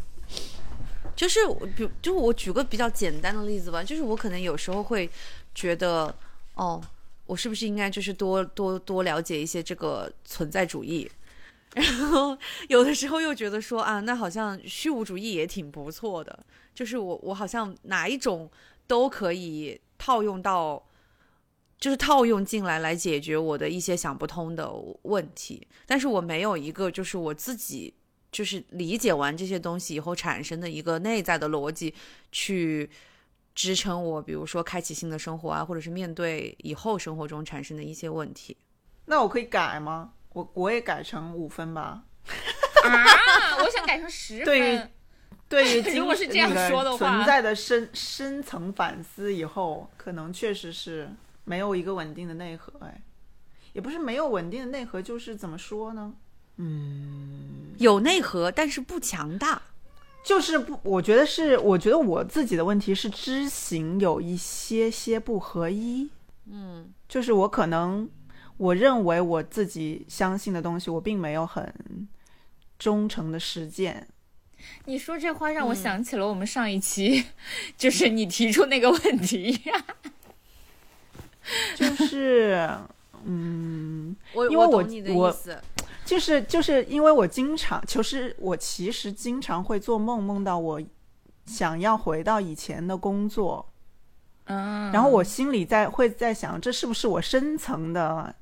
[1.16, 5.08] 就是我比，就我举个比较简单的例子吧，就是我可能有时候会
[5.54, 6.12] 觉得，
[6.56, 6.82] 哦，
[7.28, 11.08] 我是不是应该就是多多多了解一些这个存在主义，
[11.78, 12.36] 然后
[12.70, 18.50] 有的时候又觉得说啊，那好像虚无主义也挺不错的，就是我我好像哪一种
[18.88, 20.84] 都可以套用到。
[21.84, 27.94] 就是套用进来来解决我的一些想不通的问题，但是我没有一个就是我自己
[28.32, 31.94] 就是理解完这些东西以后产生的一个内在的逻辑，
[32.32, 32.90] 去
[33.54, 38.56] 支撑我，比如说开启新的生活啊，或者是面对以后生活中产生的一些问题。
[39.08, 40.14] 那我可以改吗？
[40.32, 42.06] 我我也改成五分吧。
[42.86, 44.90] 啊， 我想改成十对于分。
[45.50, 51.12] 对于如果是这样说的话存在的深深层反思以后，可能确实是
[51.44, 52.74] 没有一个稳定的内核。
[52.80, 53.02] 哎，
[53.74, 56.14] 也不是没有稳定的内核，就是怎么说呢？
[56.58, 59.62] 嗯有内核，但是不强大。
[60.24, 66.10] 就是不，我觉得是，我觉得我自己的问题是知行有一些些不合一。
[66.46, 68.10] 嗯，就是我可能
[68.56, 72.08] 我认为我自己相信的东西，我并没有很
[72.80, 74.08] 忠诚的实践。
[74.86, 77.26] 你说这话让我嗯想起了我们上一期，
[77.76, 79.60] 就是你提出那个问题。
[81.76, 82.70] 就是，
[83.24, 84.84] 嗯，我因为我
[85.16, 85.36] 我。
[86.06, 90.82] 就是就是因为我经常，就是我其实经常会做梦，梦到我
[91.46, 93.66] 想要回到以前的工作，
[94.44, 98.36] 嗯，然后我心里在会在想，这是不是我深层的，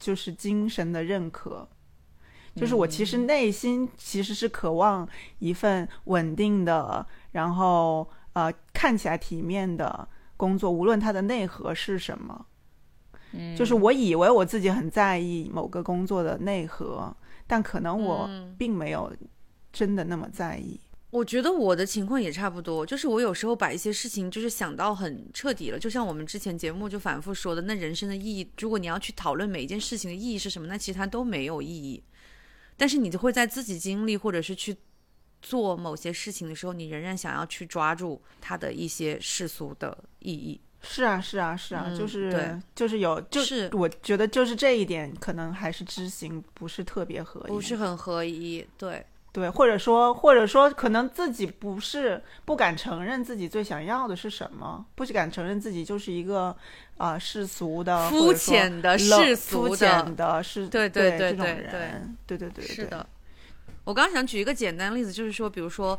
[0.00, 1.68] 就是精神的认可？
[2.56, 10.08] 就是我其实内心其实是渴望一份稳定的，然后呃看起来体面的
[10.40, 12.46] 工作，无论它的内核是什么。
[13.32, 17.14] 嗯就是我以为我自己很在意某个工作的内核，
[17.46, 19.12] 但可能我嗯并没有
[19.70, 20.80] 真的那么在意。
[21.10, 32.02] 我觉得我的情况也差不多，就是我有时候把一些事情就是想到很彻底了，就像我们之前节目就反复说的，那人生的意义，如果你要去讨论每一件事情的意义是什么，那其实它都没有意义。
[32.76, 34.74] 但是你就会在自己经历或者是去
[35.42, 40.60] 做某些事情的时候，你仍然想要去抓住它的一些世俗的意义。
[40.82, 56.56] 是啊，是啊，是啊，嗯就是对就是有，就是我觉得就是这一点可能还是知行不是特别合一，不是很合一，对，对，或者说或者说可能自己不是不敢承认自己最想要的是什么，不敢承认自己就是一个
[56.96, 63.06] 啊、世俗的肤浅的冷世俗的肤浅的是，对对对对人，对对对，对是的。
[63.84, 65.98] 我刚想举一个简单例子，就是说，比如说，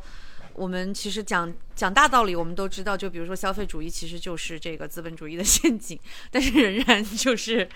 [0.53, 7.67] 我们其实讲讲大道理，我们都知道，就比如说消费主义其实就是这个资本主义的陷阱，但是仍然就是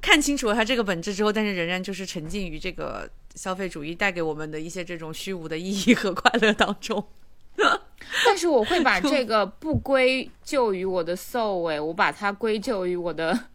[0.00, 7.06] 看清楚了它这个本质之后，但是仍然就是沉浸于这个消费主义带给我们的一些这种虚无的意义和快乐当中。
[8.24, 13.48] 但是我会把这个不归咎于我的 soul，哎，我把它归咎于我的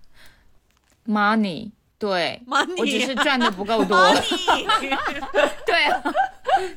[1.05, 1.71] money。
[2.01, 3.95] 对 Money 我只是赚的不够多。
[5.67, 6.03] 对啊，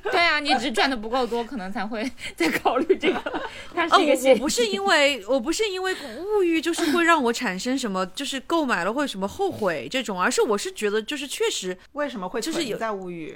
[0.02, 3.42] 对啊，你只是赚的不够多，可能才会再考虑这个。
[3.74, 4.38] 它哦，是一个我我。
[4.40, 5.94] 不是因为我不是因为
[6.38, 13.34] 物欲，就是会让我产生什么，就是购买了会什么后悔这种，而是我是觉得就是确实为什么会就是有存在物欲？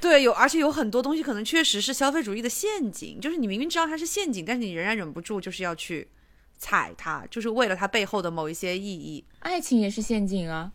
[0.00, 6.06] 对，有，而且有很多东西可能确实是消费主义的陷阱，就是你明明知道它是陷阱，但是你仍然忍不住就是要去
[6.56, 9.24] 踩它，就是为了它背后的某一些意义。
[9.40, 10.70] 爱情也是陷阱啊。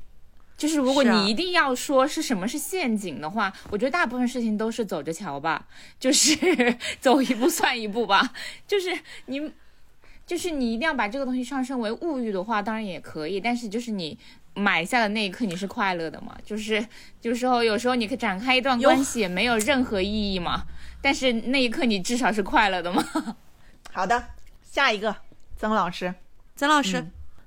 [0.57, 5.67] 就是如果你一定要说是什么是陷阱的话，我觉得大部分事情都是走着瞧吧，
[5.99, 6.37] 就是
[7.01, 8.33] 走一步算一步吧。
[8.67, 9.51] 就是你，
[10.25, 14.17] 就是你一定要把这个东西上升为物欲的话，当然也可以，但是就是你
[14.53, 16.37] 买下的那一刻你是快乐的嘛？
[16.45, 16.85] 就是
[17.23, 20.65] 有时候有时候你可以展开一段关系也没有任何意义嘛，
[21.01, 23.03] 但是那一刻你至少是快乐的嘛。
[23.91, 24.23] 好的，
[24.61, 25.15] 下一个
[25.57, 26.13] 曾老师，
[26.55, 26.97] 曾老师，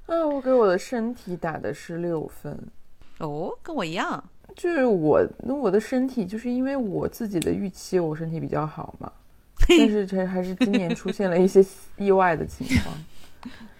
[0.07, 2.69] 啊，我给我的身体打的是六分，
[3.19, 4.23] 哦，跟我一样，
[4.55, 9.11] 就是我那我的身体，就是因为我自己的预期，我身体比较好嘛，
[9.69, 11.65] 但是这还是今年出现了一些
[11.97, 12.95] 意外的情况，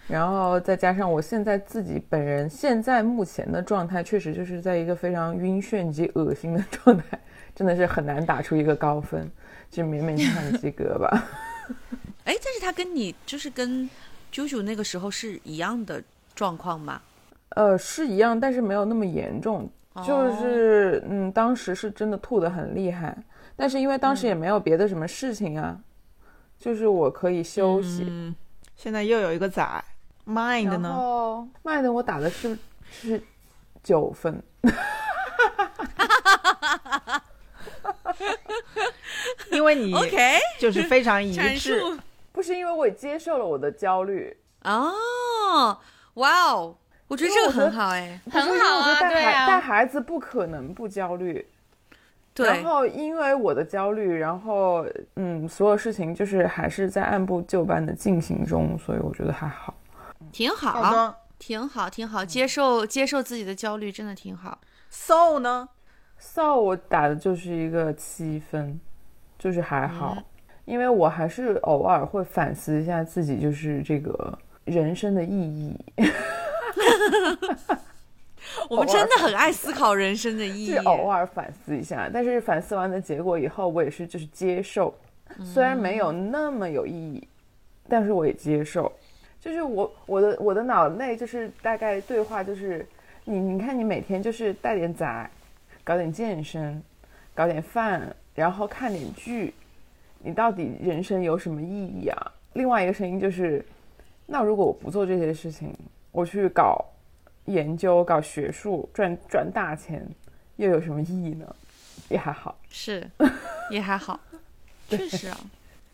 [0.07, 7.19] 然后再加上我现在自己本人现在目前的状态，确实就是在一个非常晕眩及恶心的状态，
[7.55, 9.29] 真的是很难打出一个高分，
[9.69, 11.27] 就勉勉强强及格吧。
[12.25, 13.89] 哎，但是他跟你就是跟
[14.33, 16.01] 啾啾那个时候是一样的
[16.33, 17.01] 状况吗？
[17.57, 19.67] 呃，是一样，但是没有那么严重。
[20.05, 23.17] 就是嗯，当时是真的吐得很厉害，
[23.55, 25.75] 但是因为当时也没有别的什么事情啊，
[26.59, 28.05] 就是我可以休息。
[28.07, 28.35] 嗯，
[28.75, 29.83] 现在又有一个仔
[30.27, 32.55] ，mind 呢？mind 我打的是
[32.91, 33.19] 是
[33.81, 34.39] 九分，
[39.51, 41.97] 因为你 OK，就是非常一阐致，述
[42.31, 45.75] 不是因为我也接受了我的焦虑，哦，
[46.13, 51.45] 哇哦，我觉得这个很好哎，很好啊，我觉得带对啊带啊，孩子不可能不焦虑。
[52.33, 59.73] 对然，后因为我的焦虑，然后嗯，所有事情就是还是在按部就班的进行中，所以我觉得还好。
[60.31, 64.59] 挺好，好挺好，挺好，接受接受自己的焦虑真的挺好。
[64.89, 65.67] ，so 呢
[66.19, 68.79] ？so 我打的就是一个七分，
[69.39, 70.17] 就是还好，
[70.65, 75.75] 因为我还是偶尔会反思一下自己，就是这个人生的意义。
[78.69, 80.75] 我们真的很爱思考人生的意义。
[80.77, 84.93] 偶尔反思一下，但是反思完的结果以后，我也是就是接受，
[85.43, 87.27] 虽然没有那么有意义，
[87.87, 88.91] 但是我也接受。
[89.39, 92.85] 就是我我的我的脑内就是大概对话就是
[93.23, 95.29] 你你看你每天就是带点仔，
[95.83, 96.81] 搞点健身，
[97.35, 99.53] 搞点饭，然后看点剧，
[100.19, 102.31] 你到底人生有什么意义啊？
[102.53, 103.63] 另外一个声音就是，
[104.25, 105.73] 那如果我不做这些事情，
[106.17, 106.83] 我去搞
[107.45, 110.03] 研究、搞学术，赚赚大钱，
[110.55, 111.55] 又有什么意义呢？
[112.09, 112.57] 也还好。
[112.69, 113.07] 是，
[113.69, 114.19] 也还好，
[114.89, 115.37] 确实啊，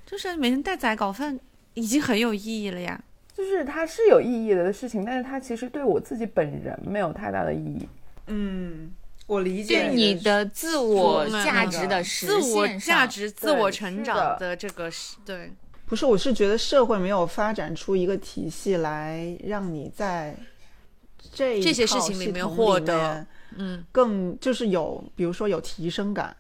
[0.06, 1.38] 就是每天带崽搞饭
[1.74, 2.98] 已经很有意义了呀。
[3.36, 7.86] 就是它是有意义的事情，但是它其实对我自己本人没有太大的意义。
[8.28, 8.94] 嗯，
[9.28, 15.52] 我理解对你的自我价值的实现自我价值、自我成长的的这个是对，
[15.94, 20.36] 不是，我是觉得社会没有发展出一个体系来让你在
[21.32, 23.24] 这些套事情里面获得
[23.58, 26.36] 嗯更就是有，比如说有提升感。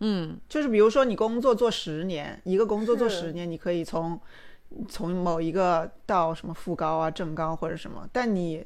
[0.00, 4.18] 嗯，就是比如说你工作做十年，一个工作做十年，你可以从
[4.88, 8.64] 从某一个到什么副高啊、正高或者什么，但你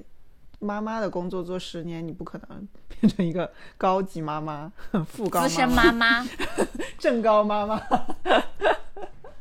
[0.61, 4.72] 妈妈的工作做十年，你不可能变成一个高级妈妈、
[5.11, 6.28] 副高资深妈妈妈，
[7.00, 7.82] 正高妈妈。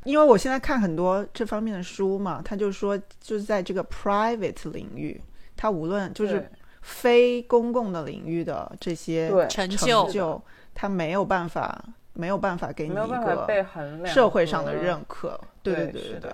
[0.08, 5.22] 因为我现在看很多这方面的书嘛，他就说，就是在这个 private 领域，
[5.58, 6.50] 他无论就是
[6.82, 10.10] 非公共的领域的这些成成就。
[10.10, 10.41] 就，
[10.74, 13.46] 他没有办法，没有办法给你一个
[14.06, 15.38] 社会上的认可。
[15.62, 16.32] 对对对对对。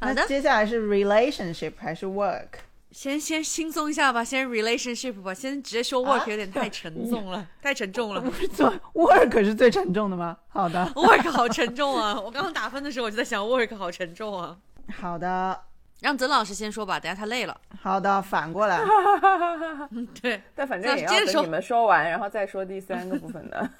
[0.00, 0.14] 好的。
[0.14, 2.48] 那接下来是 relationship 还是 work？
[2.94, 8.20] 先先轻松一下吧，先 relationship 吧，先直接说 work 有点太沉重了， 太沉重了。
[8.20, 10.38] 不是做 work 是最沉重的吗？
[10.48, 12.14] 好的， work 好沉重啊！
[12.18, 14.56] 我刚刚打分的时候我就在想 work 好沉重啊。
[14.96, 15.60] 好的，
[16.02, 17.60] 让曾老师先说吧，等下他累了。
[17.82, 18.80] 好的，反过来，
[20.22, 23.70] 对，但反正也要等你们说完，然后再说第三个部分的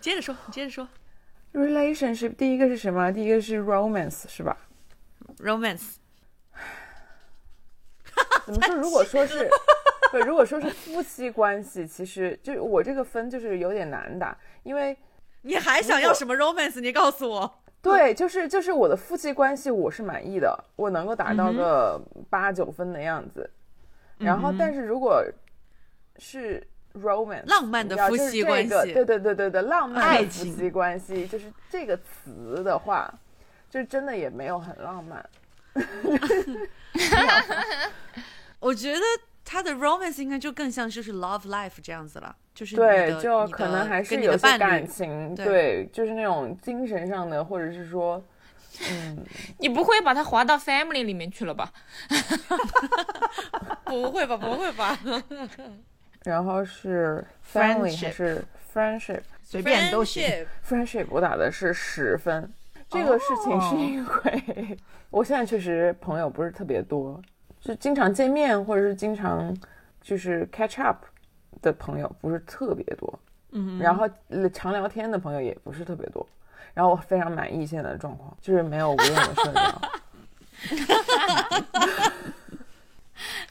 [0.00, 0.88] 接着说，你接着说
[1.52, 2.34] relationship。
[2.34, 3.12] 第一个是什么？
[3.12, 4.56] 第一个是 romance 是吧
[5.38, 5.94] ？romance。
[8.46, 8.74] 怎么说？
[8.76, 9.50] 如果说是，
[10.12, 14.96] 对，如果说是夫妻关系，其实就是我这个分就是有点难打，因为
[15.42, 16.80] 你还想要什么 romance？
[16.80, 17.58] 你告诉我。
[17.82, 23.48] 对，就是就是我的夫妻关系我是满意的，我能够达到嗯个八九分的样子。
[24.18, 25.24] 然后，但是如果
[26.18, 33.12] 是 romance 浪漫的夫就是这妻关系个对对对对对，浪漫的夫妻关系，就是这个词的话，
[33.70, 35.24] 就真的也没有很浪漫。
[38.58, 39.00] 我觉得
[39.44, 48.22] 他的 romance 应该就更像就是 love life 这样子了，就是对，就可能还是有些感情，对对，就是那种精神上的，或者是说，
[48.90, 49.24] 嗯，
[49.60, 51.72] 你不会把它划到 family 里面去了吧？
[53.84, 54.36] 不会吧？
[54.36, 54.98] 不会吧？
[56.24, 59.20] 然后是 family 还是 friendship？
[59.42, 60.24] 随便都行。
[60.24, 62.52] Friendship friendship 我打的是十分。
[62.88, 64.78] 这个事情是因为
[65.10, 67.20] 我现在确实朋友不是特别多，
[67.66, 69.52] 就经常见面或者是经常
[70.00, 71.04] 就是 catch up
[71.60, 73.18] 的朋友不是特别多，
[73.50, 76.24] 嗯，然后呃常聊天的朋友也不是特别多，
[76.74, 79.82] 然后我非常满意现在的状况，就是没有无用的社交。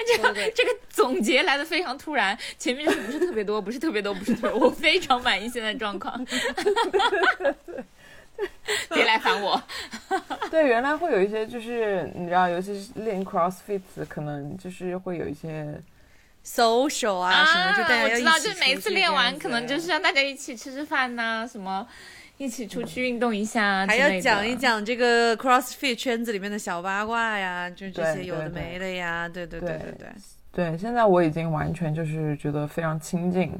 [0.07, 6.17] 这个这个总结来的非常突然，前面就是不是特别多，不是特别多，不是特别多，我非常满意现在的状况。
[8.93, 9.61] 别来烦我，
[10.49, 15.81] 对，原来会有一些就是你知道，尤其是练 CrossFit，可能就是会有一些
[16.45, 21.87] social 啊什么，就大家要一起我知道，就每次练完，可能就是让大家一起吃吃饭呐、什么
[22.37, 24.55] 一起出去运动一下，还要讲一。
[24.55, 30.07] 讲这个 CrossFit 圈子里面的小八卦呀，就这些有的没的呀，对对对对对对。
[30.51, 33.51] 对，现在我已经完全就是觉得非常亲近，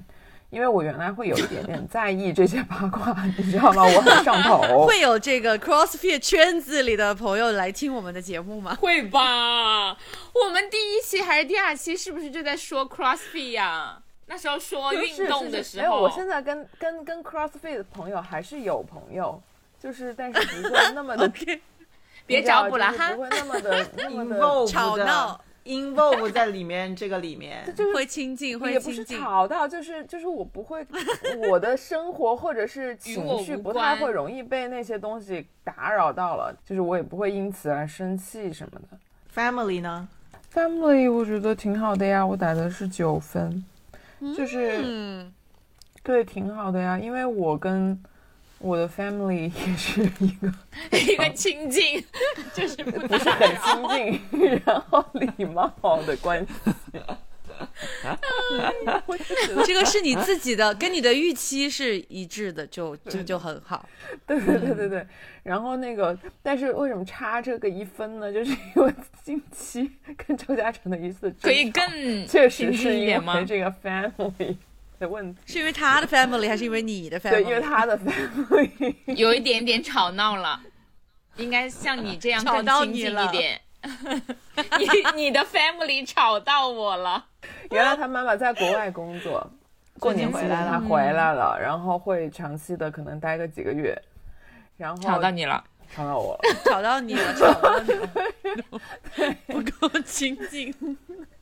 [0.49, 3.83] 因为我原来会有一点点在意这些八卦，你知道吗？
[3.83, 4.85] 我很上头。
[4.87, 8.75] 会有这个 CrossFit 圈子里的朋友来听我们的节目吗？
[8.79, 9.97] 会吧？
[10.33, 19.41] 我们第一期还是第二期，是不是就在说 CrossFit 呀、那时候说运动的时候，没有，我现在跟跟跟 CrossFit 的朋友还是有朋友，
[19.79, 21.29] 就是但是不会那么的
[22.25, 23.21] 别找补了哈不。
[23.21, 29.03] 会那么的那么的，吵闹，involve 在里面这个里面， 会亲近，会也不是。
[29.03, 30.85] 吵到，就是就是我不会，
[31.49, 38.97] 我的生活或者是情绪不太会容易被那些东西打扰到了，就是我也不会因此而生气什么的。
[39.33, 40.07] family 呢
[40.53, 43.63] ？Family 我觉得挺好的呀，我打的是九分，
[44.37, 45.33] 就是、嗯，
[46.01, 48.01] 对挺好的呀，因为我跟
[48.59, 50.51] 我的 family 也是一个
[50.97, 52.03] 一个亲近，
[52.53, 55.71] 就是不不是很亲近， 然后礼貌
[56.05, 56.51] 的关系。
[59.65, 63.87] 这个是你自己的，跟你的预期是一致的，就就就很好。
[64.27, 65.07] 对对对对对，
[65.43, 68.31] 然后那个，但是为什么差这个一分呢？
[68.33, 73.45] 就是因为近期跟周嘉诚的一次可以更确实是一点吗为？
[73.45, 74.57] 这个 family
[74.99, 77.31] 的问，是因为他的 family 还是因为你的 family？
[77.31, 80.59] 对，因为他的 family 有一点点吵闹了，
[81.37, 83.61] 应该像你这样更亲近一点。
[84.79, 87.23] 你你的 family 吵到我了，
[87.69, 89.47] 原来他妈妈在国外工作，
[89.99, 90.79] 过年回来了。
[90.81, 93.95] 回来了，然后会长期的可能待个几个月，
[94.75, 95.63] 然后吵到你了。
[95.93, 100.73] 吵到我了， 吵到你了，吵到你了，不够亲近。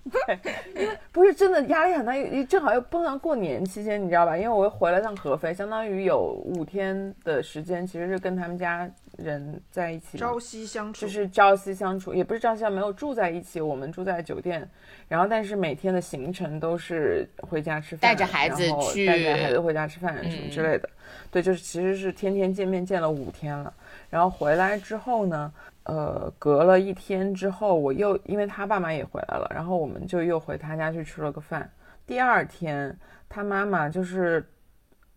[1.11, 4.35] 不是真的压力很大，又正好又碰上过年期间，你知道吧？
[4.35, 14.67] 因为我又回了趟合肥，相当于有五天的时间，其实是跟他们家人在一起，朝夕相处，就是朝夕相处，也不是朝夕相处，没有住在一起，我们住在酒店，
[15.07, 20.89] 然后但是每天的行程都是回家吃饭，带着孩子然后去带着孩子回家吃饭什么嗯之类的。
[21.31, 23.73] 对，就是其实是天天见面，见了五天了。
[24.09, 25.51] 然后回来之后呢，
[25.83, 31.69] 呃，隔了一天之后，我又因为他爸妈也回来了，然后我们就又回他家去吃了个饭。
[32.05, 34.45] 第二天，他妈妈就是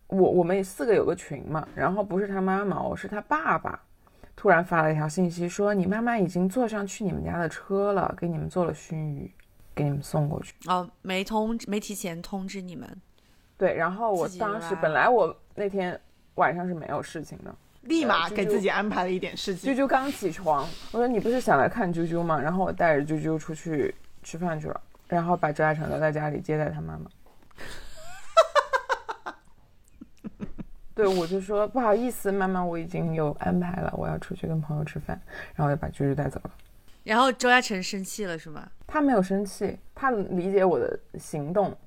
[0.07, 3.79] 我，我们四个有个群嘛，然后不是他妈妈，我是他爸爸。
[4.35, 9.33] 突然发了一条信息说：“你妈妈已经坐上去你们家的车了，给你们做了熏鱼，
[9.73, 10.53] 给你们送过去。
[10.67, 12.87] 哦，没通没提前通知你们，”
[13.57, 15.99] 对，然后我当时本来我那天
[16.35, 17.55] 晚上是没有事情的，
[17.87, 19.73] 立马给自己安排了一点事情。
[19.73, 22.39] 啾啾刚起床，我说你不是想来看啾啾吗？
[22.39, 27.09] 然后我带着啾啾出去吃饭去了，然后把周亚成留在家里接待他妈妈。
[30.93, 35.19] 对，我就说不好意思，妈妈，我已经有安排了，我要出去跟朋友吃饭，
[35.55, 36.51] 然后就把啾啾带走了。
[37.03, 38.67] 然后周嘉诚生气了是吗？
[38.87, 41.77] 他没有生气，他理解我的行动，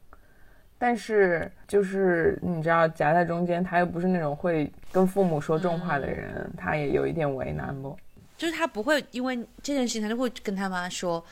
[0.82, 7.94] 但是就是你知道夹在中间，他又不是那种会跟父母说重话的人，他也有一点为难不？
[8.38, 11.22] 就是他不会因为这件事情，他就会跟他妈说，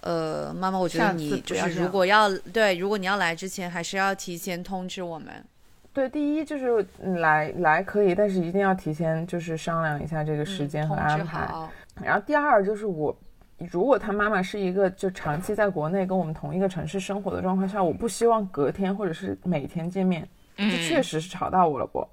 [0.00, 5.44] 呃，妈妈，我觉得你就是如果要对，如果你要来之前，还是要提前通知我们。
[5.92, 11.46] 对，第一就是嗯来来可以，但是一定要提前就是商量一下这个时间和安排。
[11.46, 11.72] 好。
[12.00, 13.16] 然后第二就是我，
[13.58, 22.06] 如果他妈妈是一个就长期在国内跟我们同一个城市生活的状况下，我不希望隔天或者是每天见面，这嗯，确实是吵到我了不？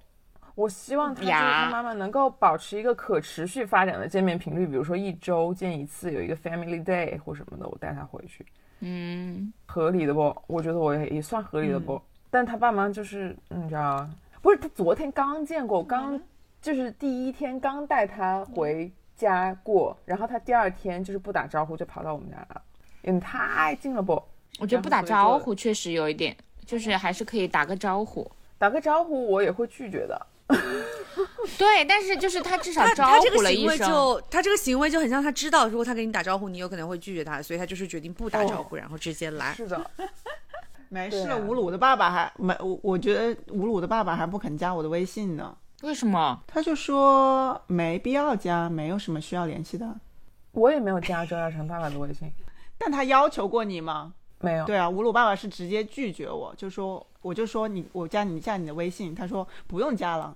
[0.54, 8.46] 我希望他就是他妈妈能够保持一个可持续发展的见面频率，比如说一周见一次，有一个 family day 或什么的，我带他回去，
[8.82, 10.36] 嗯，合理的不？
[10.48, 12.00] 我觉得我也也算合理的不？
[12.30, 14.08] 但他爸妈就是你知道，
[14.42, 16.20] 不是他昨天刚见过，刚
[16.62, 18.92] 就是第一天刚带他回
[19.22, 22.62] 家过，然后他第二天就是不打招呼就跑到我们家来了，
[23.04, 24.14] 有点太近了不？
[24.60, 28.30] 我觉得不打招呼确实有一点，就是还是可以打个招呼。
[28.58, 30.28] 打个招呼我也会拒绝的。
[31.58, 39.54] 对，但是就是他至少招他他这呼个行为了一声，就他这个行为就很像他知道，如果他跟你打招呼，你有可能会拒绝他，所以他就是决定不打招呼，然后直接来。
[39.54, 39.90] 是的，
[40.90, 45.56] 没事了，啊吴鲁的爸爸还没我，我觉得吴鲁的爸爸还不肯加我的微信呢。
[45.82, 46.44] 为什么？
[46.48, 49.96] 他就说没必要加，没有什么需要联系的。
[50.52, 52.32] 我也没有加周亚成爸爸的微信，
[52.78, 54.14] 但他要求过你吗？
[54.40, 54.66] 没有。
[54.66, 60.36] 对啊，吴鲁爸爸是直接拒绝我，就说我就说你我加你加你的微信，他说不用加了。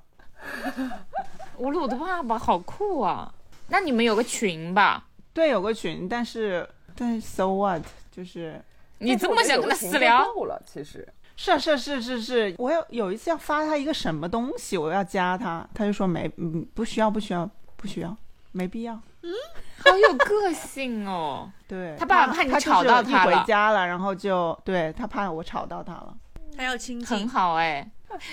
[1.57, 3.33] 吴鲁的爸爸好酷啊！
[3.69, 5.07] 那你们有个群吧？
[5.33, 7.83] 对，有个群，但是但是 so what？
[8.11, 8.61] 就是
[8.99, 10.23] 你这么想跟他私聊？
[10.33, 11.07] 够了，其实
[11.37, 18.15] 是啊是啊是啊是啊是，我要有一次要发他一个什么东西，我要加他，他就说没嗯不需要不需要不需要，
[18.51, 18.93] 没必要。
[19.21, 19.31] 嗯
[19.77, 21.51] 好有个性哦！
[21.67, 26.15] 对他爸爸怕你吵到就是一回家了，然后就对他怕我吵到他了。
[26.55, 27.29] 他要亲很近。
[27.29, 27.87] 好哎，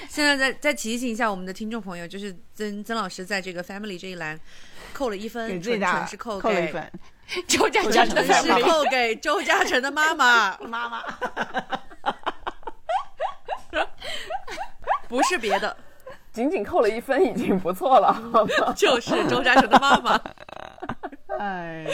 [0.08, 4.38] 现在再再提醒一下我们的听众朋友，就是曾曾老师在这个 family 这一栏
[4.94, 6.92] 扣了一分，给自己打纯纯是扣给扣了一分，
[7.48, 11.02] 周家家真的是扣给周嘉诚的妈妈，妈妈。
[15.08, 15.76] 不是别的，
[16.32, 18.14] 仅仅扣了一分已经不错了，
[18.74, 20.20] 就是周嘉诚的妈妈。
[21.38, 21.90] 哎呀，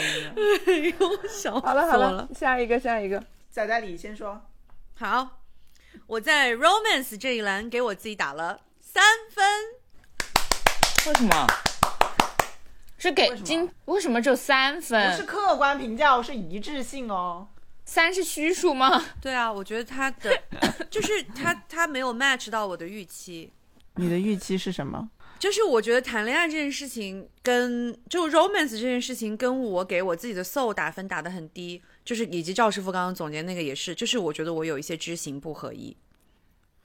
[0.67, 4.41] 哎呦，笑死好了好我了，下一个下一个，仔仔你先说。
[4.95, 5.39] 好，
[6.07, 9.01] 我在 romance 这一栏给我自己打了三
[9.31, 9.45] 分。
[11.07, 11.47] 为什么？
[12.97, 15.23] 是给为什么今为什么只有三不是？
[15.23, 17.47] 客观评价，我是一致性哦。
[17.89, 19.03] 三是虚数吗？
[19.19, 20.39] 对啊，我觉得他的
[20.91, 23.51] 就是他他没有 match 到我的预期。
[23.95, 25.09] 你的预期是什么？
[25.39, 35.97] 就是我觉得谈恋爱这件事情跟就 romance 这件事情跟我给我自己的 soul 打分打得很低，就是以及赵师傅刚刚总结那个也是，就是我觉得我有一些知行不合一，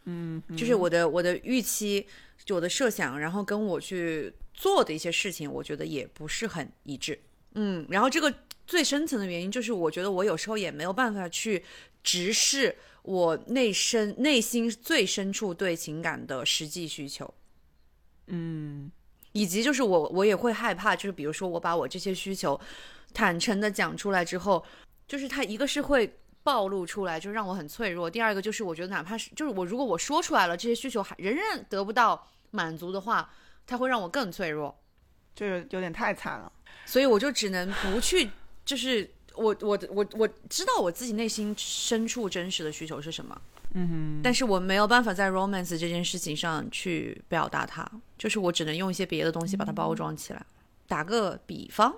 [0.05, 2.07] 嗯，就是我的我的预期，
[2.47, 7.21] 就我的设想，然后跟我去做的一些事情，我觉得也不是很一致。
[7.57, 8.33] 嗯，然后这个
[8.67, 11.65] 最深层的原因就是，我觉得我有时候也没有办法去
[12.03, 17.33] 直视我内深内心最深处对情感的实际需求。
[18.27, 18.91] 嗯
[19.33, 22.59] 以及就是我我也会害怕，就是比如说我把我这些需求
[23.13, 24.65] 坦诚的讲出来之后，
[25.07, 33.29] 就是它一个是会暴露出来，就让我很脆弱；第二个就是我觉得哪怕是就是我如果我说出来了，这些需求还仍然得不到满足的话，
[33.67, 34.75] 它会让我更脆弱，
[35.35, 36.53] 就是有点太惨了。
[36.87, 38.31] 所以我就只能不去，
[38.65, 43.41] 就是我我我我知道我自己内心深处真实的需求是什么，
[43.75, 50.47] 嗯哼，但是我没有办法在 romance 这件事情上去表达它，就是我只能用一些别的东西把它包装起来。
[50.87, 51.95] 打个比方，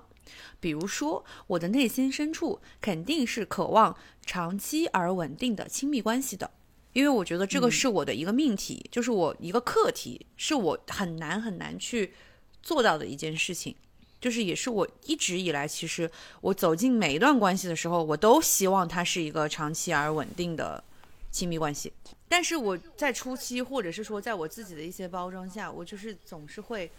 [0.61, 6.51] 比如说我的内心深处肯定是渴望长期而稳定的亲密关系的，
[6.93, 12.15] 因为我觉得这个是我的一个命题，就是我一个课题，是我很难很难去
[12.63, 13.75] 做到的一件事情。
[14.21, 16.11] 就是也是我一直以来，其实
[16.41, 20.83] 我走进每一段关系的时候，我都希望它是一个长期而稳定的
[21.31, 21.93] 亲密关系。
[22.29, 26.91] 但是我在初期，或者是说在我自己的一些包装下，我就是总是会，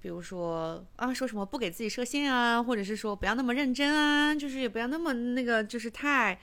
[0.00, 6.38] 比如说啊，说什么不给自己设限啊，或者是说不要那么认真啊，就是也不要那么那个，就是太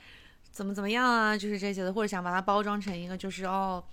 [0.50, 3.84] 怎么怎么样啊，就是这些的，或者想把它包装成一个就是哦。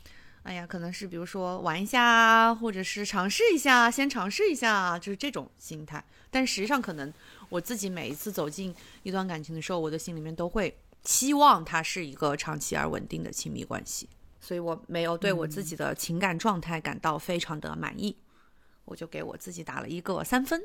[0.44, 6.02] 哎呀，可能是比如说玩一下啊，或者是尝试一下，先尝试一下，就是这种心态。
[6.32, 7.14] 但实际上，可能
[7.50, 8.74] 我自己每一次走进
[9.04, 14.08] 一段感情的时候，我的心里面都会期望它是一个长期而稳定的亲密关系。
[14.42, 18.16] 所以我没有对我自己的情感状态感到非常的满意，
[18.86, 20.62] 我就给我自己打了一个三分，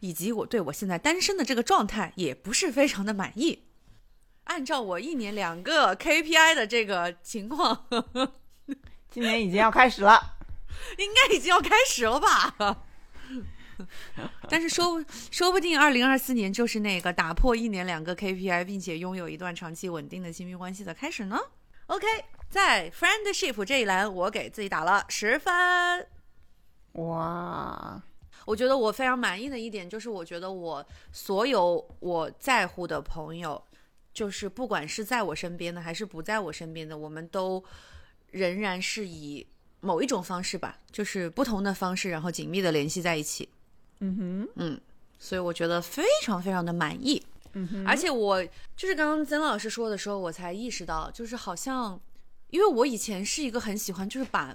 [0.00, 3.64] 以及我对我现在单身的这个状态也不是非常的满意。
[4.44, 7.86] 按照我一年两个 KPI 的这个情况。
[9.10, 10.36] 今年已经要开始了，
[10.98, 12.84] 应该已经要开始了吧？
[14.48, 21.38] 但是说说不定二零二四年就是那个打破一年两个 KPI，并且拥有一段长期稳定的亲密关系的开始呢
[21.86, 22.06] ？OK，
[22.48, 26.06] 在 friendship 这一栏，我给自己打了十分。
[26.92, 28.02] 哇，
[28.44, 33.62] 我觉得我非常满意的一点就是，我觉得我所有我在乎的朋友，
[34.12, 37.64] 就是不管是在我身边的还是不在我身边的，我们都。
[38.30, 39.46] 仍然是以
[39.80, 43.48] 某一种方式吧，就是不同的方式，然后紧密的联系在一起。
[44.00, 44.80] 嗯哼，嗯，
[45.18, 47.22] 所以我觉得非常非常的满意。
[47.54, 48.44] 嗯哼，而且我
[48.76, 52.00] 就是刚刚曾老师说的时候，我才意识到，就是好像，
[52.50, 54.54] 因为我以前是一个很喜欢，就是把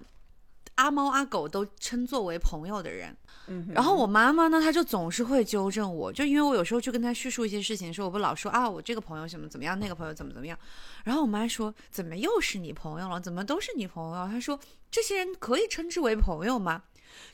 [0.75, 3.15] 阿猫阿狗都称作为朋友的人。
[3.47, 10.57] 嗯，然后我妈妈呢，她就总是会纠正我，就因为我有时候去跟她叙述一些事情的时候，我不老说啊，我这个朋友怎么怎么样，那个朋友怎么怎么样。
[11.03, 13.19] 然后我妈说，怎么又是你朋友了？
[13.19, 14.27] 怎么都是你朋友？
[14.27, 14.57] 她说，
[14.89, 16.83] 这些人可以称之为朋友吗？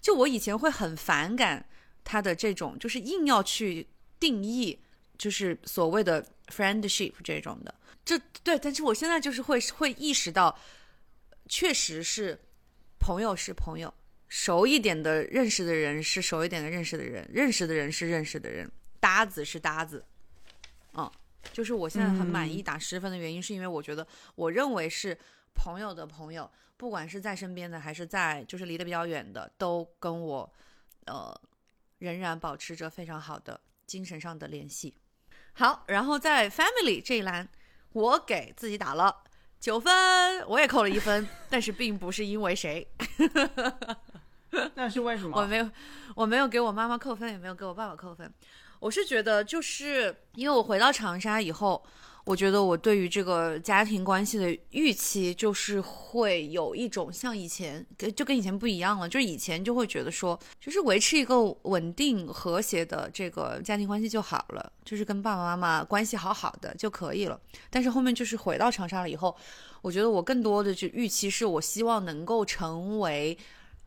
[0.02, 1.68] 就我以前会很反感
[2.10, 3.88] 他的这种，就是硬要去
[4.20, 4.80] 定义，
[5.16, 7.76] 就是所谓的 friendship 这种的。
[8.04, 10.58] 这对，但是我现在就是会会意识到，
[11.48, 12.40] 确实是
[13.00, 13.94] 朋友是朋友。
[14.28, 18.68] 熟一点的认识的人是熟一点的认识的人，认识的人是认识的人，
[19.00, 20.04] 搭子是搭子，
[20.94, 21.12] 嗯，
[21.54, 25.16] 就是我现在很满意打十分的原因，是因为我觉得我认为是
[25.54, 30.52] 朋友的朋友，不管是在身边的还是在就是离得比较远的，都跟我
[31.06, 31.40] 呃
[32.00, 34.96] 仍然保持着非常好的精神上的联系。
[35.54, 37.48] 好，然后在 family 这一栏，
[37.94, 39.24] 我给自己打了
[39.60, 39.94] 九分，
[40.48, 42.88] 我也扣了一分，但是并不是因为谁。
[44.76, 45.38] 那是为什么？
[45.42, 45.70] 我没有，
[46.16, 48.34] 我没有给我妈妈扣分，也没有给我爸爸扣分。
[48.80, 51.86] 我是觉得，就是因为我回到长沙以后，
[52.30, 57.84] 我觉得我对于这个家庭关系的预期，就是会有一种像以前，
[58.16, 59.10] 就跟以前不一样了。
[59.10, 67.42] 就是以前就会觉得说，就是维持一个稳定和谐的这个家庭关系就好了，就是跟爸爸妈妈关系好好的就可以了。
[67.72, 69.36] 但是后面就是回到长沙了以后，
[69.82, 73.36] 我觉得我更多的就预期是我希望能够成为。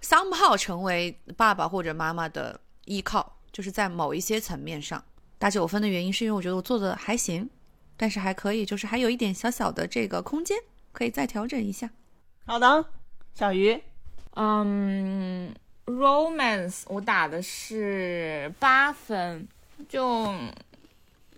[0.04, 5.00] 三炮成为爸爸或者妈妈的依靠，就是在某一些层面上
[5.38, 7.48] 打九分的原因，是因为我觉得我做的还行，
[8.02, 10.58] 但是还可以，就是还有一点小小的这个空间
[10.90, 11.88] 可以再调整一下。
[12.44, 12.84] 好的，
[13.32, 13.80] 小鱼，
[14.34, 15.54] 嗯
[15.86, 19.46] ，romance 我打的是八分，
[19.88, 20.34] 就。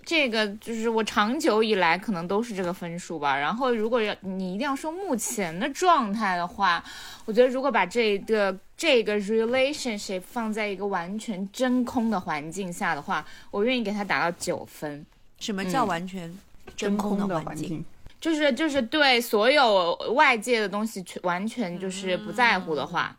[0.07, 3.39] 这个就是我长久以来可能都是这个分数吧。
[3.39, 6.83] 然后，如果要你一定要说目前的状态的话，
[7.27, 15.05] 我觉得如果把这个这个 relationship 放在一个完全真空的环境下的话，我愿意给他打到九分。
[15.39, 16.31] 什么叫完全
[16.77, 17.85] 真空的环境？
[18.21, 23.17] 就是就是对所有外界的东西全完全就是不在乎的话。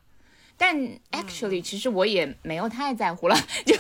[0.58, 0.74] 但
[1.12, 3.36] actually，其实我也没有太在乎了，
[3.66, 3.76] 就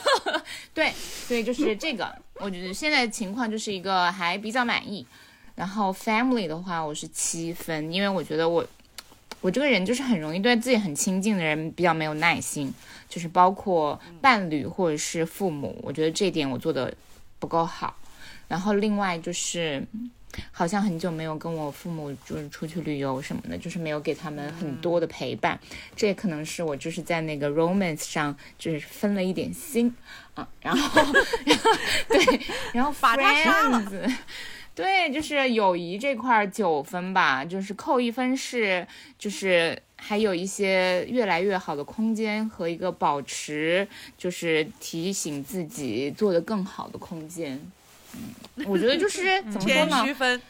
[0.73, 5.07] 对，所以就是这个，我觉得现在情况就是一个还比较满意。
[5.55, 8.67] 然后 family 的话，我是七分，因为我觉得我
[9.39, 12.73] 我这个人就是很容易对自己很亲近的人比较没有耐心，
[13.07, 16.93] 就是包括伴侣或者是父母，我觉得这点我做的
[17.39, 17.95] 不够好。
[18.47, 19.85] 然后另外就是。
[20.51, 25.57] 好像很久没有跟我父母就是出去旅游什么的，就是没有给他们很多的陪伴，
[25.95, 29.95] 这也可能是我就是在那个 romance 上就是分了一点心
[30.33, 31.01] 啊，然后
[32.09, 32.41] 对，
[32.73, 33.91] 然后把他杀了，
[34.75, 38.85] 对，就是友谊这块九分吧，就是扣一分是
[39.17, 43.87] 就是还有一些越来越好的空间和一个保持，
[44.17, 47.71] 就是提醒自己做的更好的空间。
[48.55, 50.03] 嗯，我觉得就是怎么说呢？
[50.03, 50.41] 虚分，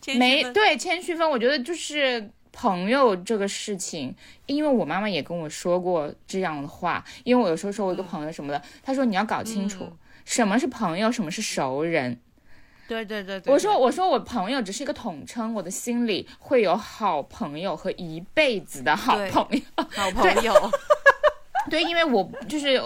[0.00, 4.14] 谦虚分没对谦虚分，我觉得就是朋友这个事情，
[4.46, 12.16] 因为我妈妈也跟我说过这样的话，因为我有时候说我一个朋友什么的，她说你要搞清楚、嗯什么是朋友，什么是熟人。
[12.86, 19.84] 对对对对，我说我说我朋友只是一个统称，我的心里会有好朋友和一辈子的好朋友。
[19.90, 20.54] 好 朋友，
[21.68, 22.80] 对，因为我就是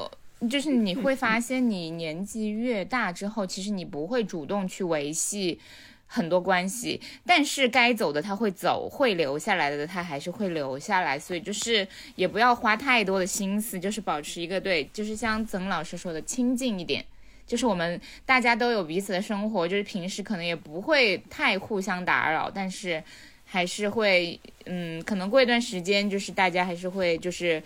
[0.50, 5.58] 就是你会发现，你年纪越大之后，其实你不会主动去维系
[6.06, 17.04] 很多关系，但是该走的他会走，会留下来的他还是会留下来，所以就是也不要花太多的心思，就是保持一个对，就是像曾老师说的亲近一点。
[17.46, 23.00] 就是我们大家都有彼此的生活，就是平时可能也不会太互相打扰，但是
[23.44, 27.62] 还是会，嗯，可能过一段时间，就是大家还是会就是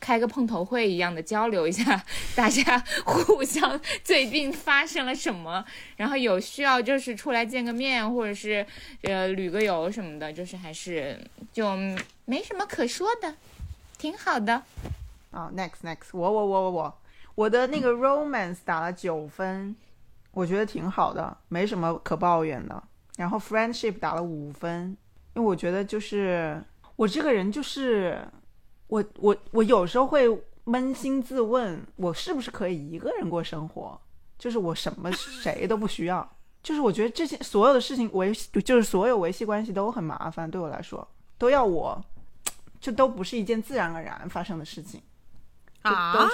[0.00, 2.02] 开个碰头会一样的交流一下，
[2.36, 5.64] 大家互相最近发生了什么，
[5.96, 8.66] 然后有需要就是出来见个面，或者是
[9.02, 11.18] 呃旅个游什么的，就是还是
[11.52, 11.76] 就
[12.26, 13.34] 没什么可说的，
[13.98, 14.62] 挺好的。
[15.30, 16.98] 啊、n e x t next，我我我我我，
[17.34, 19.74] 我的那个 romance 打了九分，
[20.30, 22.82] 我觉得挺好的，没什么可抱怨的。
[23.16, 24.96] 然后 friendship 打了五分，
[25.34, 26.62] 因为我觉得就是
[26.96, 28.24] 我这个人就是
[28.94, 30.28] 我我我有时候会
[30.66, 34.00] 扪心自问，我是不是可以一个人过生活？
[34.38, 35.10] 就是我什么
[35.42, 36.36] 谁都不需要。
[36.62, 42.00] 就是我觉得这些所有的事情维系，就是所有维系关系都很麻烦，对我来说都要我，
[42.80, 45.02] 这都不是一件自然而然发生的事情。
[45.82, 46.28] 啊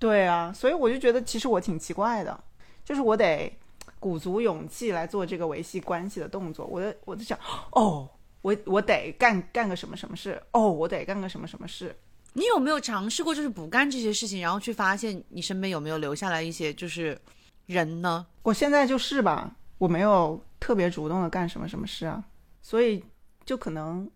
[0.00, 2.38] 对啊，所以我就觉得其实我挺奇怪的，
[2.84, 3.56] 就是我得
[4.00, 6.66] 鼓足勇气来做这个维系关系的动作。
[6.66, 7.38] 我的我在想，
[7.70, 8.08] 哦，
[8.42, 11.94] 我我得干干个什么什么事，哦，我得干个什么什么事。
[12.32, 17.18] 你有没有尝试过，就是不干这些事情，然后去发现你身边有没有留下来一些就是
[17.66, 18.24] 人呢？
[18.42, 22.22] 我现在就是吧，我没有特别主动的干什么什么事啊，
[22.62, 23.04] 所以
[23.44, 24.08] 就可能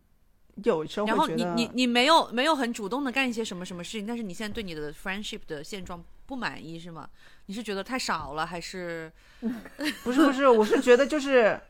[0.62, 7.08] 有时候然后你你你没有没有很主动的干一些什么什么事情，但是你现在对你的 friendship 的现状不满意是吗？
[7.46, 9.12] 你是觉得太少了，还是
[10.04, 11.60] 不是不是，我是觉得就是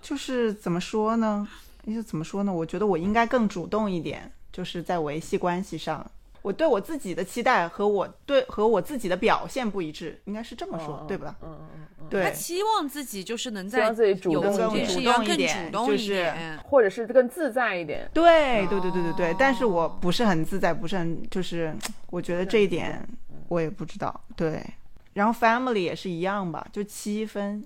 [0.00, 1.46] 就是怎么说呢？
[1.94, 2.52] 就怎么说呢？
[2.52, 6.08] 我觉得我应该更主动一点，就是在维系关系上，
[6.42, 11.36] 我对我自己的期待和我对和我自己的表现不一致，应该是这么说，对吧？
[11.42, 16.58] 嗯嗯嗯，他，期望自己就是能在希望自己主动更主动一点主动一就是点。
[16.64, 18.08] 或者是更自在一点。
[18.14, 21.74] 对对对对对对，但是我不是很自在，不是很就是，
[22.10, 23.06] 我觉得这一点
[23.48, 24.20] 我也不知道。
[24.36, 24.64] 对，
[25.14, 27.64] 然后 family 也是一样吧，就七分，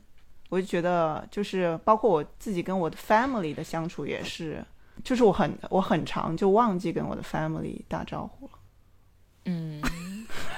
[0.53, 4.62] 我就觉得就是包括我自己跟我的 family 的相处也是，
[5.03, 8.53] 就是我很我很长就忘记跟我的 family 打招呼了，
[9.46, 9.82] 嗯，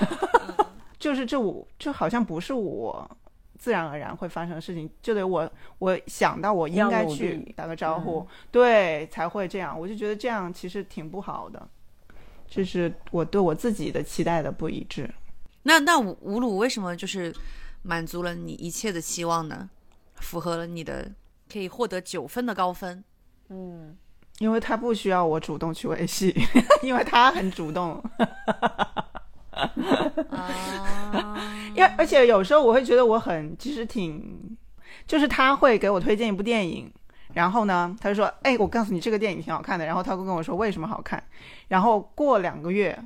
[0.99, 3.09] 就是这我这好像不是我。
[3.57, 9.79] 自然而然会发生的事情，就得我我想到我应该去打个招呼，对，才会这样。
[9.79, 11.67] 我就觉得这样其实挺不好的，
[12.47, 15.09] 这是我对我自己的期待的不一致。
[15.63, 17.35] 那那吴吴鲁为什么就是
[17.81, 19.71] 满足了你一切的期望呢？
[20.25, 21.13] 符合了你的
[21.53, 23.05] 可以获得九分的高分。
[23.51, 23.97] 嗯，
[24.39, 26.35] 因为他不需要我主动去维系，
[26.83, 28.03] 因为他很主动。
[30.31, 30.51] 啊，
[31.77, 34.57] 因为而且有时候我会觉得我很其实挺，
[35.07, 36.91] 就是他会给我推荐一部电影，
[37.35, 41.23] 然后呢，他就说：“哎，我告诉你这个电影挺好看的。”然后他会跟我说为什么好看。
[41.69, 42.99] 然后过两个月，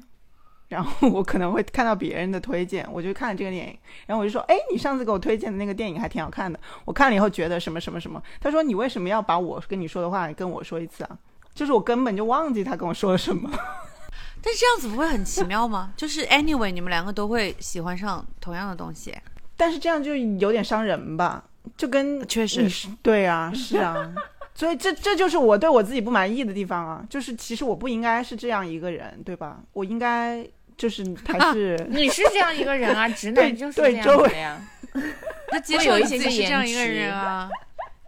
[0.68, 11.18] 然后我可能会看到别人的推荐，我就看了这个电影，然后我就说：“哎，你上次给我推荐的那个电影还挺好看的，我看了以后觉得什么什么什么。”他说：“你为什么要把我跟你说的话跟我说一次啊？”
[11.54, 13.50] 就是我根本就忘记他跟我说了什么。
[14.40, 15.92] 但是这样子不会很奇妙吗？
[15.96, 19.12] 就是 anyway，你们两个都会喜欢上同样的东西。
[19.56, 21.42] 但是这样就有点伤人吧，
[21.76, 24.14] 就跟确实是对啊，是啊，
[24.54, 29.58] 所以这这就是我对我自己不满意的地方啊，就是其实我不应该是这样一个人，对吧？
[29.72, 30.46] 我应该
[30.78, 34.58] 就是 还是 你是这样一个人啊，直对男就是这样的呀。
[35.52, 37.50] 那接会有一些受你自己是这样一个人啊，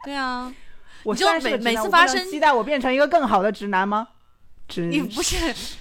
[0.05, 0.51] 对啊，
[1.03, 4.09] 我就每每次发生期待我变成一个更好的直男吗？
[4.69, 5.37] 直你不是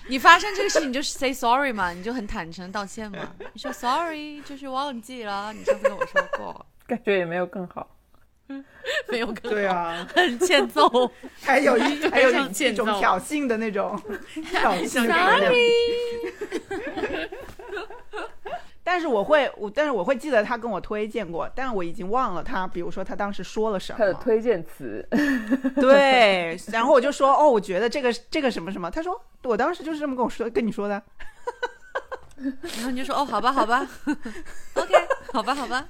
[0.08, 3.20] 你发生这个事情，你就 say sorry 嘛，你就很坦诚道歉嘛，
[3.54, 7.88] 你说 sorry，就是忘记了，你上次跟我说过，感觉也没有更好。
[9.10, 10.90] 没有更对啊，很欠揍。
[11.42, 14.02] 还有一 还有一一种挑衅的那种
[14.52, 17.30] 挑衅的感觉。
[18.84, 24.00] 但是我会，我但是我会记得他跟我推荐过，但我已经忘了他，比如说他当时说了什么。
[24.00, 25.08] 他的推荐词，
[25.76, 31.02] 对，然后我就说，哦，我觉得这个这个什么什么，他说我当时就是这么跟我说，跟你说的。
[32.78, 33.86] 然后你就说哦，好吧，好吧
[34.74, 34.94] ，OK，
[35.34, 35.86] 好吧，好吧。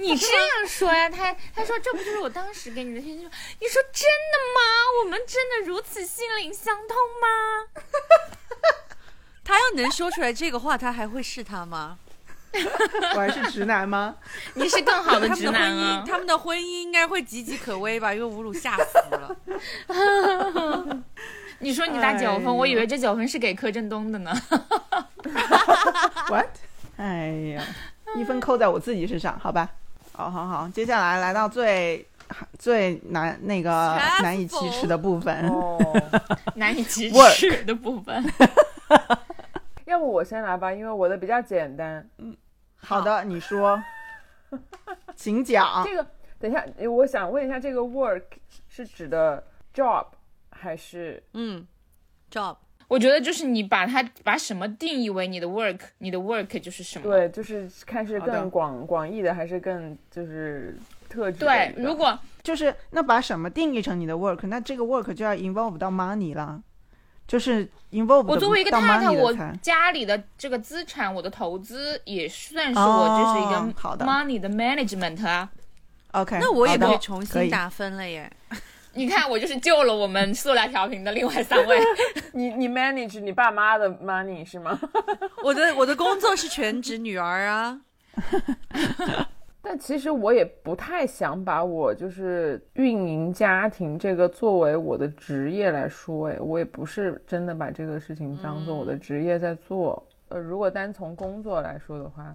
[0.00, 1.08] 你这样说呀？
[1.08, 3.24] 他他说这不就是我当时给你的信息？
[3.24, 4.60] 你说真的吗？
[5.02, 7.28] 我们真的如此心灵相通吗？
[9.44, 11.98] 他要能说出来这个话，他还会是他吗？
[13.14, 14.16] 我还是直男吗？
[14.54, 16.08] 你是更好的他们的婚直男啊姻，！
[16.08, 18.12] 他们的婚姻应该会岌岌可危吧？
[18.12, 19.36] 因为侮辱吓死了。
[21.60, 24.32] 你说你打九分，哎我以为这九分是给柯震东的呢。
[26.28, 26.48] What？
[26.96, 27.64] 哎呀，
[28.16, 29.68] 一分扣在我自己身上，好吧。
[30.20, 32.06] 好好好，接下来来到最
[32.58, 33.70] 最难那个
[34.22, 35.48] 难以启齿的部分。
[35.48, 35.78] 哦，
[36.56, 38.22] 难以启齿的部分。
[39.86, 42.06] 要不我先来吧，因为我的比较简单。
[42.18, 42.36] 嗯
[42.82, 43.82] 好的，你说，
[45.16, 45.84] 请讲。
[45.84, 46.06] 这个
[46.38, 48.22] 等一下，我想问一下，这个 work
[48.68, 49.42] 是指的
[49.74, 50.06] job
[50.50, 51.66] 还是嗯
[52.30, 52.56] ，job
[52.90, 57.04] 我觉得就是你把它把什么定义为你的 work，你的 work 就是什么。
[57.04, 60.76] 对，就是看是更广广义的，还是更就是
[61.08, 66.60] 特指对如果就是那把什么定义成你的 work，那这个 work 就要 involve 到 money 了，
[67.28, 69.32] 就是 involve 我作为一个太太，我
[69.62, 75.48] 家里的这个资产，我的投资也算是我这是一个哦好的 money 的 management 啊。
[76.10, 76.38] OK。
[76.40, 78.28] 那我也可以重新打分了耶。
[78.92, 81.78] 你看，我就是救了我们塑料调频的另外三位。
[82.32, 84.78] 你你 manage 你爸妈的 money 是吗？
[85.44, 87.80] 我的我的工作是全职女儿啊。
[89.62, 100.04] 但其实我也不太想把我就是运营家庭这个作为我的职业来说，哎，我也不是真的把这个事情当做我的职业在做。
[100.30, 102.34] 呃，如果单从工作来说的话，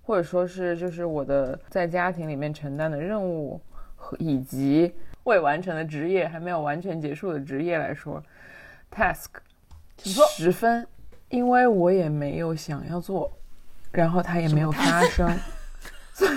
[0.00, 3.60] 或者说是就是我的在家庭里面承担的任务
[3.96, 4.94] 和以及
[5.24, 8.22] 未完成的职业还没有完全结束的职业来说
[8.94, 9.26] ，task
[10.02, 10.86] 十分，
[11.28, 13.30] 因为我也没有想要做，
[13.92, 15.38] 然后它也没有发生。
[16.12, 16.30] 所以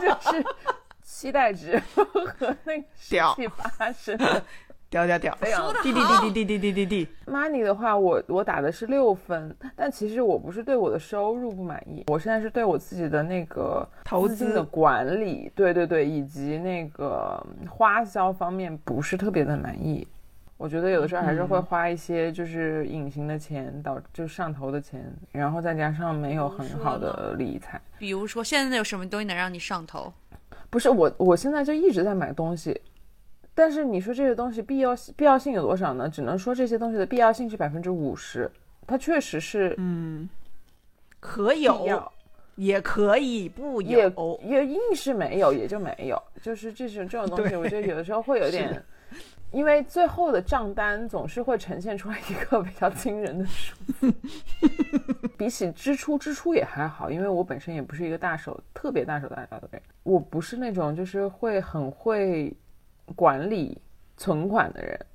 [0.00, 0.44] 就是
[1.02, 4.16] 期待值和那个事屌情发生。
[4.18, 4.44] 的
[4.90, 5.32] 屌屌屌，
[5.84, 7.08] 滴滴滴滴滴滴滴滴滴。
[7.26, 20.06] money 的话，我我打的是六分，但其实我不是对我的收入不满意，我现在是对我自己的那个投资金的管理，对对对，以及那个花销方面不是特别的满意。
[20.56, 27.80] 我觉得有的时候还是会花一些就是隐形的钱，导就上头的钱，然后再加上没有很好的理财。
[27.96, 30.12] 比如说，现在有什么东西能让你上头？
[30.68, 32.78] 不是我，我现在就一直在买东西，
[33.60, 36.08] 但是你说这些东西必要必要性有多少呢？
[36.08, 38.50] 只能说这些东西的必要性是百分之五十，
[38.86, 40.26] 它确实是嗯，
[41.20, 42.12] 可必有，
[42.54, 44.40] 也可以不也有。
[44.42, 48.82] 也硬是没有，也就没有，就是这种这种东西，我觉得有的时候会有点，
[49.52, 54.14] 因为最后的账单总是会呈现出来一个比较惊人的数字。
[55.36, 62.50] 比起支出，支出也还好，因为我本身也不是一个大手特别大手大脚的人，我不是那种就是会很会
[63.14, 63.80] 管理
[64.16, 65.06] 存款的人。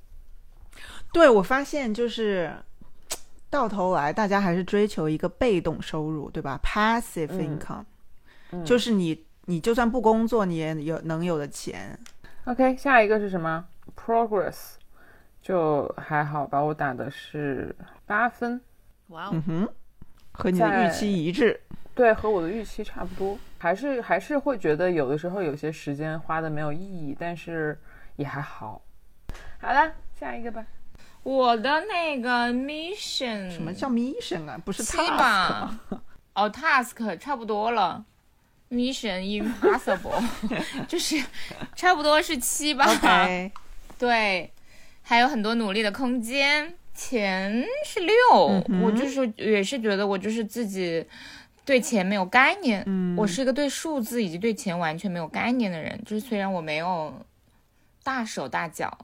[1.12, 2.52] 对，我发现就是
[3.48, 7.84] 到头来，大家还是追求一个被动收入，对吧？Passive 嗯 income，、
[8.52, 11.98] 嗯就是你你就算不工作，你也有能有的钱。
[12.44, 13.64] OK，下一个是什么
[13.96, 14.74] ？Progress，
[15.40, 17.74] 就还好吧，我打的是
[18.04, 18.60] 八分。
[19.08, 19.68] 哇哦嗯，哼，
[20.32, 21.58] 和你的预期一致。
[21.94, 27.78] 对，和我的预期差不多，还是还是会觉得有的时候有些时间花的没有意义，但是
[28.16, 28.82] 也还好。
[29.60, 30.64] 好了，下一个吧。
[31.22, 34.56] 我的那个 mission 什么叫 mission 啊？
[34.64, 35.80] 不是七 task 吧？
[36.34, 38.04] 哦，task 差不多了
[38.70, 40.22] ，mission impossible
[40.86, 41.20] 就是
[41.74, 42.86] 差不多是七吧。
[43.98, 44.52] 对，
[45.02, 46.74] 还有很多努力的空间。
[46.94, 48.14] 钱是六、
[48.68, 51.04] 嗯我就是也是觉得我就是自己
[51.62, 56.00] 对钱没有概念，嗯我是一个对数字以及对钱完全没有概念的人。
[56.06, 57.12] 就是虽然我没有
[58.06, 58.96] 大手大脚，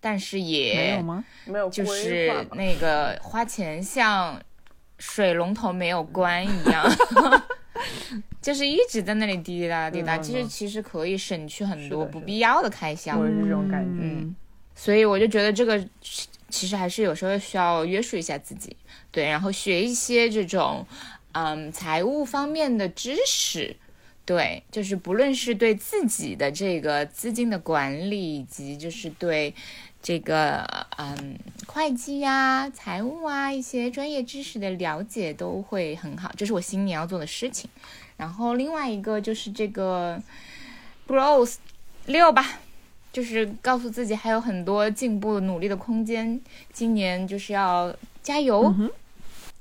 [0.00, 1.24] 但是也没有吗？
[1.44, 4.42] 没有就是那个花钱像
[4.98, 6.84] 水龙头没有关一样，
[8.42, 13.24] 就是一直在那里滴滴答答滴答，嗯其实其实可以省去很多不必要的开销我。
[13.24, 14.00] 是这种感觉。
[14.02, 14.34] 嗯
[14.74, 15.78] 所以我就觉得这个
[16.48, 18.76] 其实还是有时候需要约束一下自己，
[19.12, 20.84] 对，然后学一些这种
[21.32, 23.76] 嗯财务方面的知识，
[24.28, 29.54] 对，就是不论是对自己的这个资金的管理，以及就是对
[30.02, 30.62] 这个
[30.98, 37.70] 嗯会计呀、财务啊一些专业知识的了解都会很好，这是我新年要做的事情。
[38.18, 40.22] 然后另外一个就是这个
[41.06, 41.54] growth
[42.04, 42.58] 六吧，
[43.10, 46.38] 就是告诉自己还有很多进步努力的空间，
[46.70, 48.74] 今年就是要加油。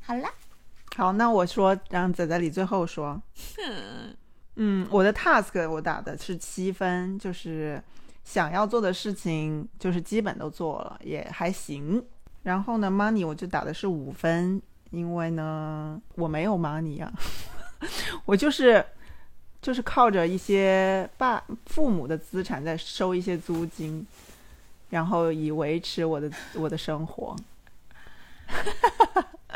[0.01, 0.29] 好啦，
[0.97, 3.21] 好，那我说，让仔仔你最后说。
[4.59, 7.79] 嗯，我的 task 我打的是七分，就是
[8.23, 12.03] 想要做的事情就是基本都做了，也还行。
[12.41, 17.13] 然后呢，money 我就打的是五分，因为呢我没有 money 啊，
[18.25, 18.83] 我就是
[19.61, 24.05] 就是靠着一些爸父母的资产在收一些租金，
[24.89, 27.35] 然后以维持我的我的生活。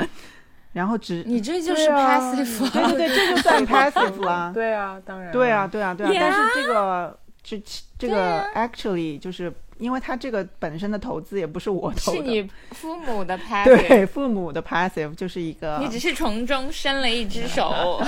[0.74, 4.52] 然后只你这就是对啊 passive，、对对对，这就算 passive 啦。
[4.54, 5.32] 对啊，当然。
[5.32, 6.10] 对啊，，对啊，对啊。
[6.12, 7.64] Yeah 但是这个这
[7.98, 15.90] 这个啊 actually 就是因为他这个本身的投资也不是我投的，是你父母的 passive，对父母的 passive 就是一个你。
[15.90, 18.02] 只是从中伸了一只手。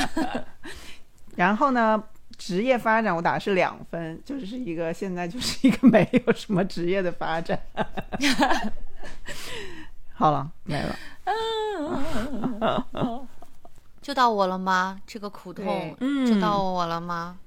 [1.36, 2.02] 然后呢，
[2.38, 7.60] 职业发展我打的是两分，就是一个现在就是一个没有什么职业的发展。
[10.14, 10.98] 好了，没了。
[14.02, 15.00] 就到我了吗？
[15.08, 17.38] 这个苦痛嗯就到我了吗？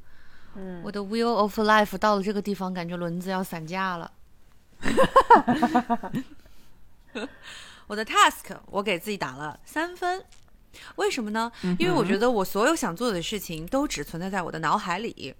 [0.55, 4.11] 嗯我的 wheel of life 到了这个地方，感觉轮子要散架了。
[7.87, 10.25] 我的 task 我给自己打了三分，
[10.97, 11.53] 为什么呢？
[11.79, 15.35] 因为我觉得我所有想做的事情都只存在在我的脑海里。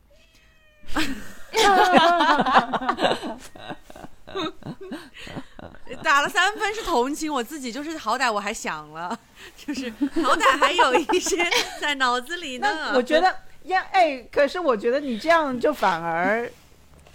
[6.03, 9.19] 打了三分是同情我自己，就是好歹我还想了，
[9.57, 9.91] 就是
[10.23, 11.49] 好歹还有一些
[11.81, 12.69] 在脑子里呢。
[12.95, 16.51] 我觉得呀，哎，可是我觉得你这样就反而。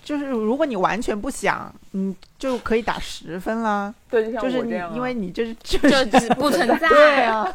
[0.03, 3.93] 就是如果你完全不想，你就可以打十分啦。
[4.09, 6.89] 对，就是你我这样啊，因为你就是就就是不存在。
[6.89, 7.47] 对啊，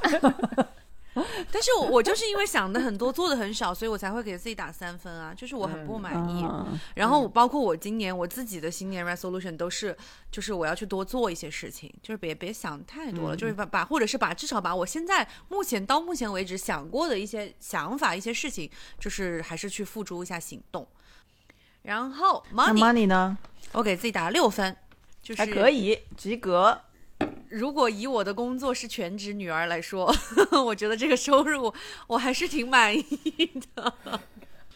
[1.50, 6.44] 但是我我就是因为想的很多，做的很少，所以我才会给自己打三分啊，就是我很不满意。
[6.44, 9.96] 嗯然后包括我今年我自己的新年 resolution 都是，
[10.30, 20.86] 就是我要去多做一些事情，就是别别想太多了，嗯就是把把或者是把至少把我现在目前到目前为止想过的一些想法、一些事情，就是还是去付诸一下行动。
[21.82, 23.38] 然后 money，money 呢？
[23.72, 24.76] 我给自己打了六分，
[25.22, 26.80] 就是还可以，及格。
[27.48, 30.12] 如果以我的工作是全职女儿来说，
[30.64, 31.72] 我觉得这个收入
[32.06, 33.04] 我还是挺满意
[33.74, 33.92] 的。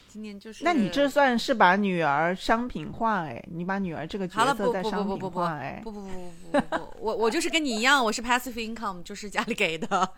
[0.09, 3.41] 今年就是，那你这算是把女儿商品化哎？
[3.53, 5.81] 你把女儿这个角色不不在商品不不不不化哎？
[5.85, 10.13] 不不不不不不，我我就是跟你一样，我是 passive income，就是家里给的，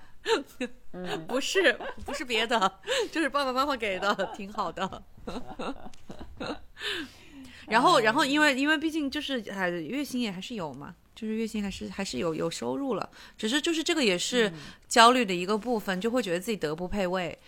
[1.28, 5.02] 不是不是别的，就是爸爸妈妈给的，挺好的。
[7.66, 14.52] 然后，然后，因为因为毕竟就是还月薪也还是有嘛，就是月薪还是还是有有收入了，只是就是这个也是
[14.88, 17.38] 焦虑的一个部分，就会觉得自己德不配位，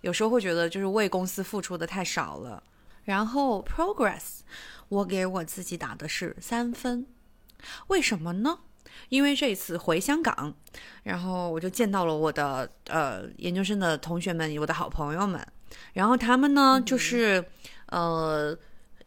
[0.00, 2.62] 有时候会觉得就是为公司付出的太少了。
[3.04, 4.40] 然后 progress，
[4.88, 7.06] 我给我自己打的是三分，
[7.88, 8.58] 为什么呢？
[9.08, 10.54] 因为这一次回香港，
[11.02, 15.44] 然后我就见到了我的呃研究生的同学们，我的好朋友们，
[15.94, 17.44] 然后他们呢就是
[17.86, 18.56] 呃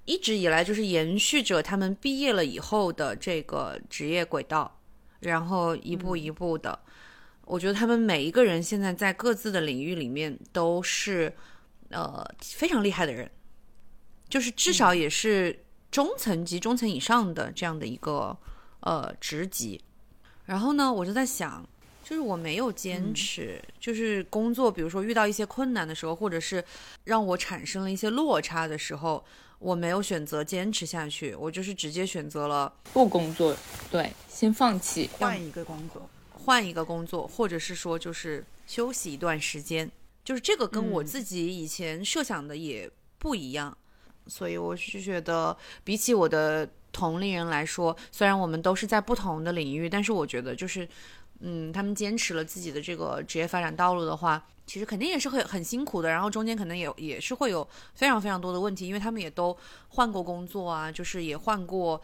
[0.06, 4.80] 一直以来就是延续着他们毕业了以后的这个职业轨道，
[5.20, 6.80] 然后一步一步的，
[7.46, 11.34] 我觉得他们每一个人现在在各自的领域里面都是
[11.90, 13.30] 呃非常厉害的人，
[14.30, 18.38] 就是至少也是中层级、中层以上的这样的一个
[18.82, 19.84] 呃职级。
[20.46, 21.68] 然后呢，我就在想，
[22.04, 26.64] 就是我没有坚持，就是工作，比如说遇到一些困难的时候，或者是
[27.06, 29.26] 让我产生了一些落差的时候，
[29.60, 33.56] 我没有选择坚持下去，我就是直接选择了不工作，
[33.92, 35.10] 对，先放弃。
[35.18, 36.10] 换一个工作。
[36.34, 39.90] 换一个工作，或者是说就是休息一段时间，
[40.24, 42.88] 就是这个跟我自己以前设想的也
[43.18, 43.76] 不一样，
[44.28, 50.88] 所以我是觉得比起我的同龄人来说，虽然我们都是在不同的领域，但是我觉得就是，
[51.40, 59.56] 嗯，他们坚持了自己的这个职业发展道路的话，其实肯定也是会很辛苦的，然后中间可能也也是会有非常非常多的问题，因为他们也都
[59.90, 62.02] 换过工作啊，就是也换过。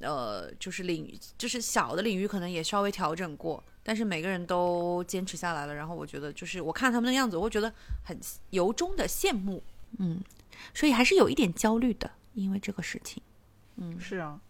[0.00, 5.74] 呃，就是领，就是小的领域可能也稍微调整过，但是每个人都坚持下来了。
[5.74, 7.74] 然后我觉得，就是我看他们的样子，我会觉得
[8.04, 8.16] 很
[8.50, 9.60] 由衷的羡慕，
[9.98, 10.22] 嗯，
[10.72, 13.20] 所以还是有一点焦虑的，因为这个事情，
[13.74, 14.40] 嗯是啊，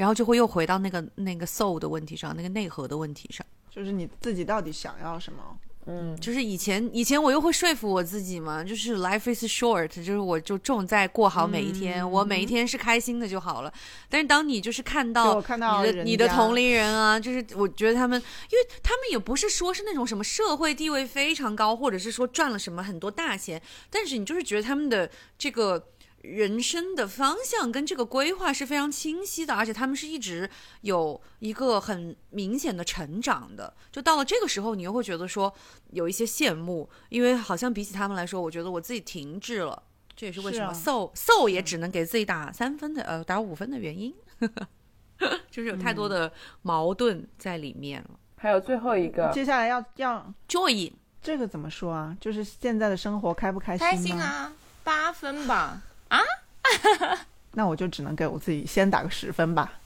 [0.00, 3.46] 然后就会又回到那个那个 soul 的问题上，那个内核的问题上。
[3.70, 5.42] 就是你自己到底想要什么？
[5.84, 13.70] 嗯，就是以前以前我又会说服我自己嘛，就是 life is short，就是我就重在过好每一天，我每一天是开心的就好了。
[14.08, 25.88] 但是当你就是看到看到你的你的同龄人啊，就是我觉得他们，因为他们也不是说是那种什么社会地位非常高，或者是说赚了什么很多大钱，但是你就是觉得他们的这个。
[26.22, 30.48] 人生的方向跟这个规划是非常清晰的，而且他们是一直
[30.82, 33.72] 有一个很明显的成长的。
[33.90, 35.52] 就到了这个时候，你又会觉得说
[35.90, 39.82] 有一些羡慕，因为好像比起他们来说，我觉得我自己停滞了。
[40.14, 44.14] 这也是为什么 so so 也只能给自己打三分的呃打五分的原因，
[45.50, 48.10] 就是有太多的矛盾在里面了。
[48.36, 50.92] 还有最后一个，接下来要要 Joy
[51.22, 52.14] 这个怎么说啊？
[52.20, 53.86] 就是现在的生活开不开心？
[53.86, 54.20] 开心！
[54.20, 54.52] 啊，
[54.84, 55.80] 八分吧。
[57.52, 59.80] 那我就只能给我自己先打个十分吧。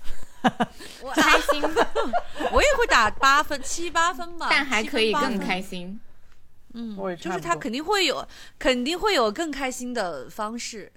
[1.00, 1.62] 我开心，
[2.52, 5.98] 我也会打八分七八分吧，但还可以更开心。
[6.74, 8.26] 嗯，就是他肯定会有，
[8.58, 10.92] 肯定会有更开心的方式，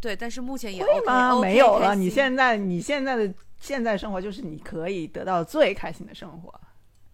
[0.00, 6.52] 对，但是目前也会 OK，吗？OK，没有了，你现在你现在的现在生活就是你可以得到最开心的生活。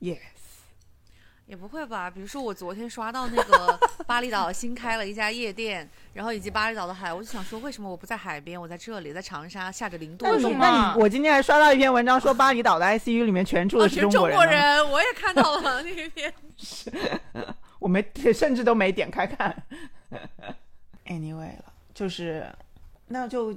[0.00, 0.18] Yes，
[1.46, 2.10] 也不会吧？
[2.10, 16.32] 比如说我昨天刷到那个 巴厘岛新开了一家夜店，然后以及巴厘岛的海，我就想说，为什么我不在海边，我在这里，在长沙下着零度的雨，那你我今天还刷到一篇文章说巴厘岛的 ICU 里面全住啊，的是中国人中，国人，我也看到了那一篇。
[17.78, 19.62] 我没甚至都没点开看。
[21.06, 22.46] Anyway 了，就是
[23.08, 23.54] 那就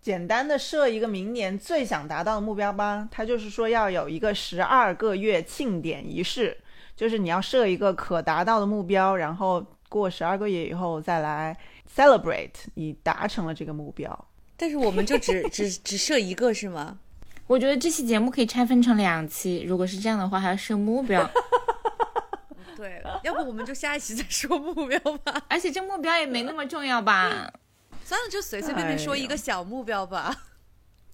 [0.00, 3.06] 简单的设一个明年最想达到的目标吧。
[3.10, 6.56] 他就是说要有一个十二个月庆典仪式，
[6.96, 11.56] 就是你要设一个可达到的目标，然后过十二个月以后再来
[11.94, 14.26] celebrate 你达成了这个目标。
[14.56, 16.98] 但是我们就只只只设一个是吗？
[17.46, 21.30] 我觉得这期节目可以拆分成两期，如果是这样的话，还要设目标，
[22.76, 25.42] 对，要不我们就下一期再说目标吧。
[25.48, 27.52] 而且这目标也没那么重要吧？
[28.02, 30.34] 算了，就随随便便说一个小目标吧。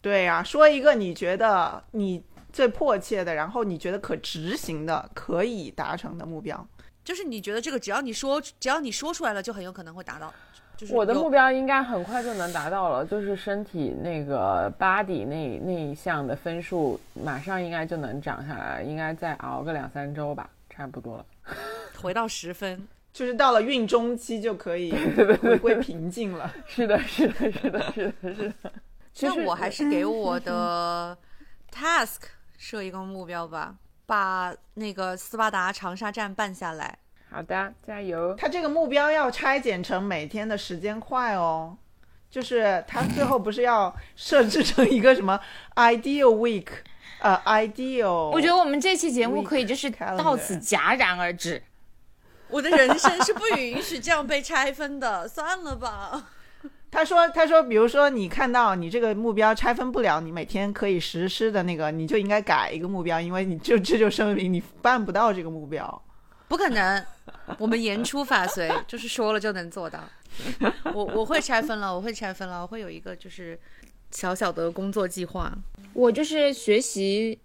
[0.00, 2.22] 对呀、说一个你觉得你
[2.52, 6.66] 最迫切的，然后你觉得可执行的、可以达成的目标。
[7.04, 10.32] 就是你觉得这个，只要你说，只要你说出来了，就很有可能会达到。
[10.76, 21.26] 就是我的目标应该很快就能达到了，就是身体那个 body 那那一项的分数，马上应该就能涨下来，应该再熬个两三周吧，差不多了。
[22.00, 22.86] 回到十分。
[23.12, 24.90] 就是到了孕中期就可以
[25.42, 26.50] 回归平静了。
[26.66, 28.54] 是的，是的，是的，是的，是的。
[29.12, 31.14] 其实那我还是给我的
[31.70, 32.20] task
[32.62, 33.74] 设一个目标吧，
[34.06, 36.96] 把那个斯巴达长沙站办下来。
[37.28, 38.36] 好的，加油。
[38.36, 41.76] 他这个目标要拆解成每天的时间块哦，
[42.30, 45.40] 就是他最后不是要设置成一个什么
[45.74, 46.68] ideal week，
[47.18, 48.30] 呃，ideal。
[48.30, 51.60] 我觉得我们这期节目可以就是到此戛然而止。
[52.46, 56.28] 我的人生是不允许这样被拆分的，算了吧。
[56.92, 66.02] 他说他说，比如说你看到你这个目标拆分不了，你每天可以实施的那个，你就应该改一个目标，因为你就这就说明你办不到这个目标。
[66.48, 67.02] 不可能，
[67.58, 70.00] 我们言出法随， 就是说了就能做到。
[70.94, 73.58] 我我会拆分了，我会拆分了，我会有一个就是
[74.10, 75.50] 小小的工作计划，
[75.94, 77.40] 我就是学习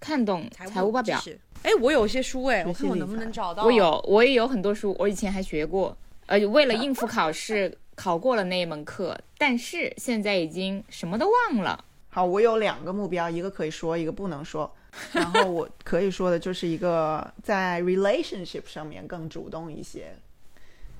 [0.00, 1.22] 看懂财务报表。
[1.62, 3.62] 哎，我有些书哎，我看我能不能找到。
[3.62, 5.96] 我有，我也有很多书，我以前还学过，
[6.26, 11.84] 呃，为了应付考试考过了那一门课，但是现在已经什么都忘了。
[12.08, 14.72] 好，我有两个目标，一个可以说，一个不能说。
[15.12, 20.16] 然后我可以说的就是一个 在 relationship 上面更主动一些，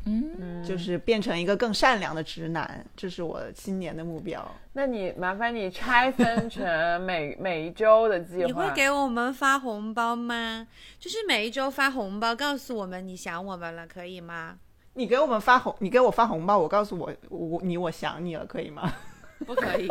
[0.04, 4.46] 嗯，就是变成一个更善良的直男，这是我新年的目标。
[4.72, 8.46] 那你麻烦你拆分成每 每一周的计划。
[8.46, 10.66] 你会给我们发红包吗？
[11.00, 14.58] 就是每一周发红包，告诉我们你想我们了，可以吗？
[14.98, 18.92] 你给我们发红，你给我发红包，我告诉我我你我想你了，可以吗？
[19.46, 19.88] 不可以，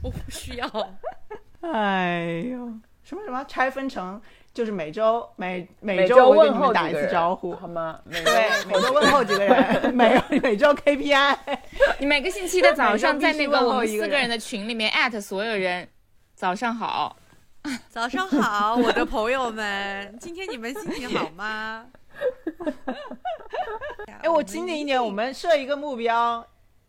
[0.00, 0.66] 我不需要。
[1.62, 2.72] 哎呦，
[3.02, 4.22] 什么什么拆分成
[4.54, 7.98] 就是每周每每每周我会给问候你们打一几个人次招呼，好吗？
[8.04, 11.36] 每 对，每周问候几个人， 每每周 KPI。
[11.98, 15.88] 你每个星期的早上在那个我们四个候一个人人的群里面艾特所有人，
[16.36, 17.16] 早上好。
[17.88, 21.86] 早上好，我的朋友们，今天你们心情好吗？
[24.22, 26.46] 哎，我今年一年我们设一个目标，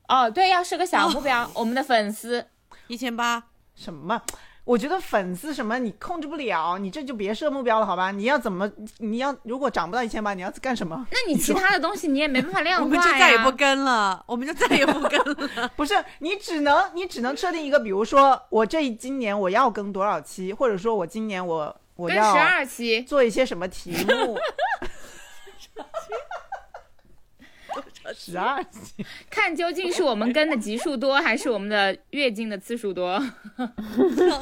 [0.08, 2.46] 哦，对，要设个小目标，我们的粉丝
[2.88, 3.44] 一千八，
[3.76, 4.22] 什么？
[4.64, 8.12] 我觉得粉丝什么你控制不了，你这就别设目标了，好吧？
[8.12, 8.72] 你要怎么？
[9.00, 11.08] 你要如果涨不到一千八，你要干什么？
[11.10, 13.02] 那你其他的东西你也没办法量我化呀。
[13.02, 15.68] 们就再也不跟了，我们就再也不跟了。
[15.76, 24.38] 不是你只能你只能设定一个，比如说我这今年我要更多少期，或者说我今年我我要十二期，做一些什么题目。
[28.14, 33.18] 十二期，看究竟是我们跟的集数多，还是我们的月经的次数多。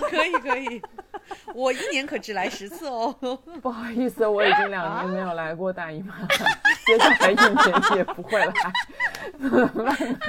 [0.10, 0.82] 可以可以，
[1.54, 3.14] 我一年可只来十次哦。
[3.62, 6.28] 不好意思，我已经两年没有来过大姨妈了，
[6.88, 8.52] 接下来一年也不会来，
[9.40, 10.20] 怎么办呢？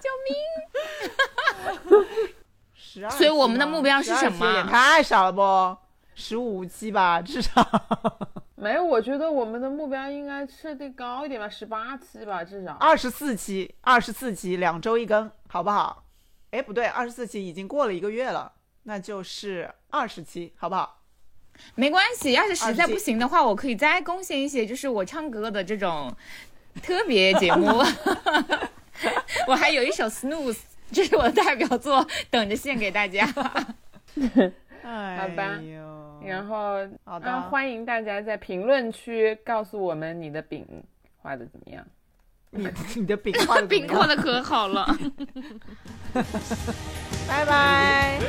[0.00, 2.06] 救命！
[2.74, 3.10] 十二。
[3.10, 5.83] 所以我们的目标是什么12期有点太少了不？
[6.14, 7.66] 十五期吧，至少。
[8.56, 12.72] 没有，我觉得我们的目标应该设定高一点吧，十八期吧，至少。
[12.74, 16.04] 二十四期，二十四期，两周一更，好不好？
[16.50, 18.52] 哎，不对，二十四期已经过了一个月了，
[18.84, 21.02] 那就是二十期，好不好？
[21.74, 26.10] 没关系，要是实在不行的话，我可以再贡献一些，就是我唱歌的这种
[26.82, 27.66] 特别节目。
[29.48, 30.52] 我还有一首《Snooze》，
[30.92, 33.26] 这是我的代表作，等着献给大家。
[34.84, 35.60] 哎好吧
[36.22, 40.66] 然后，好的啊欢迎大家在评论区告诉我们你的饼
[41.16, 41.84] 画的怎么样。
[42.50, 44.86] 你你的饼画的饼画的可好了。
[47.26, 48.20] 拜拜。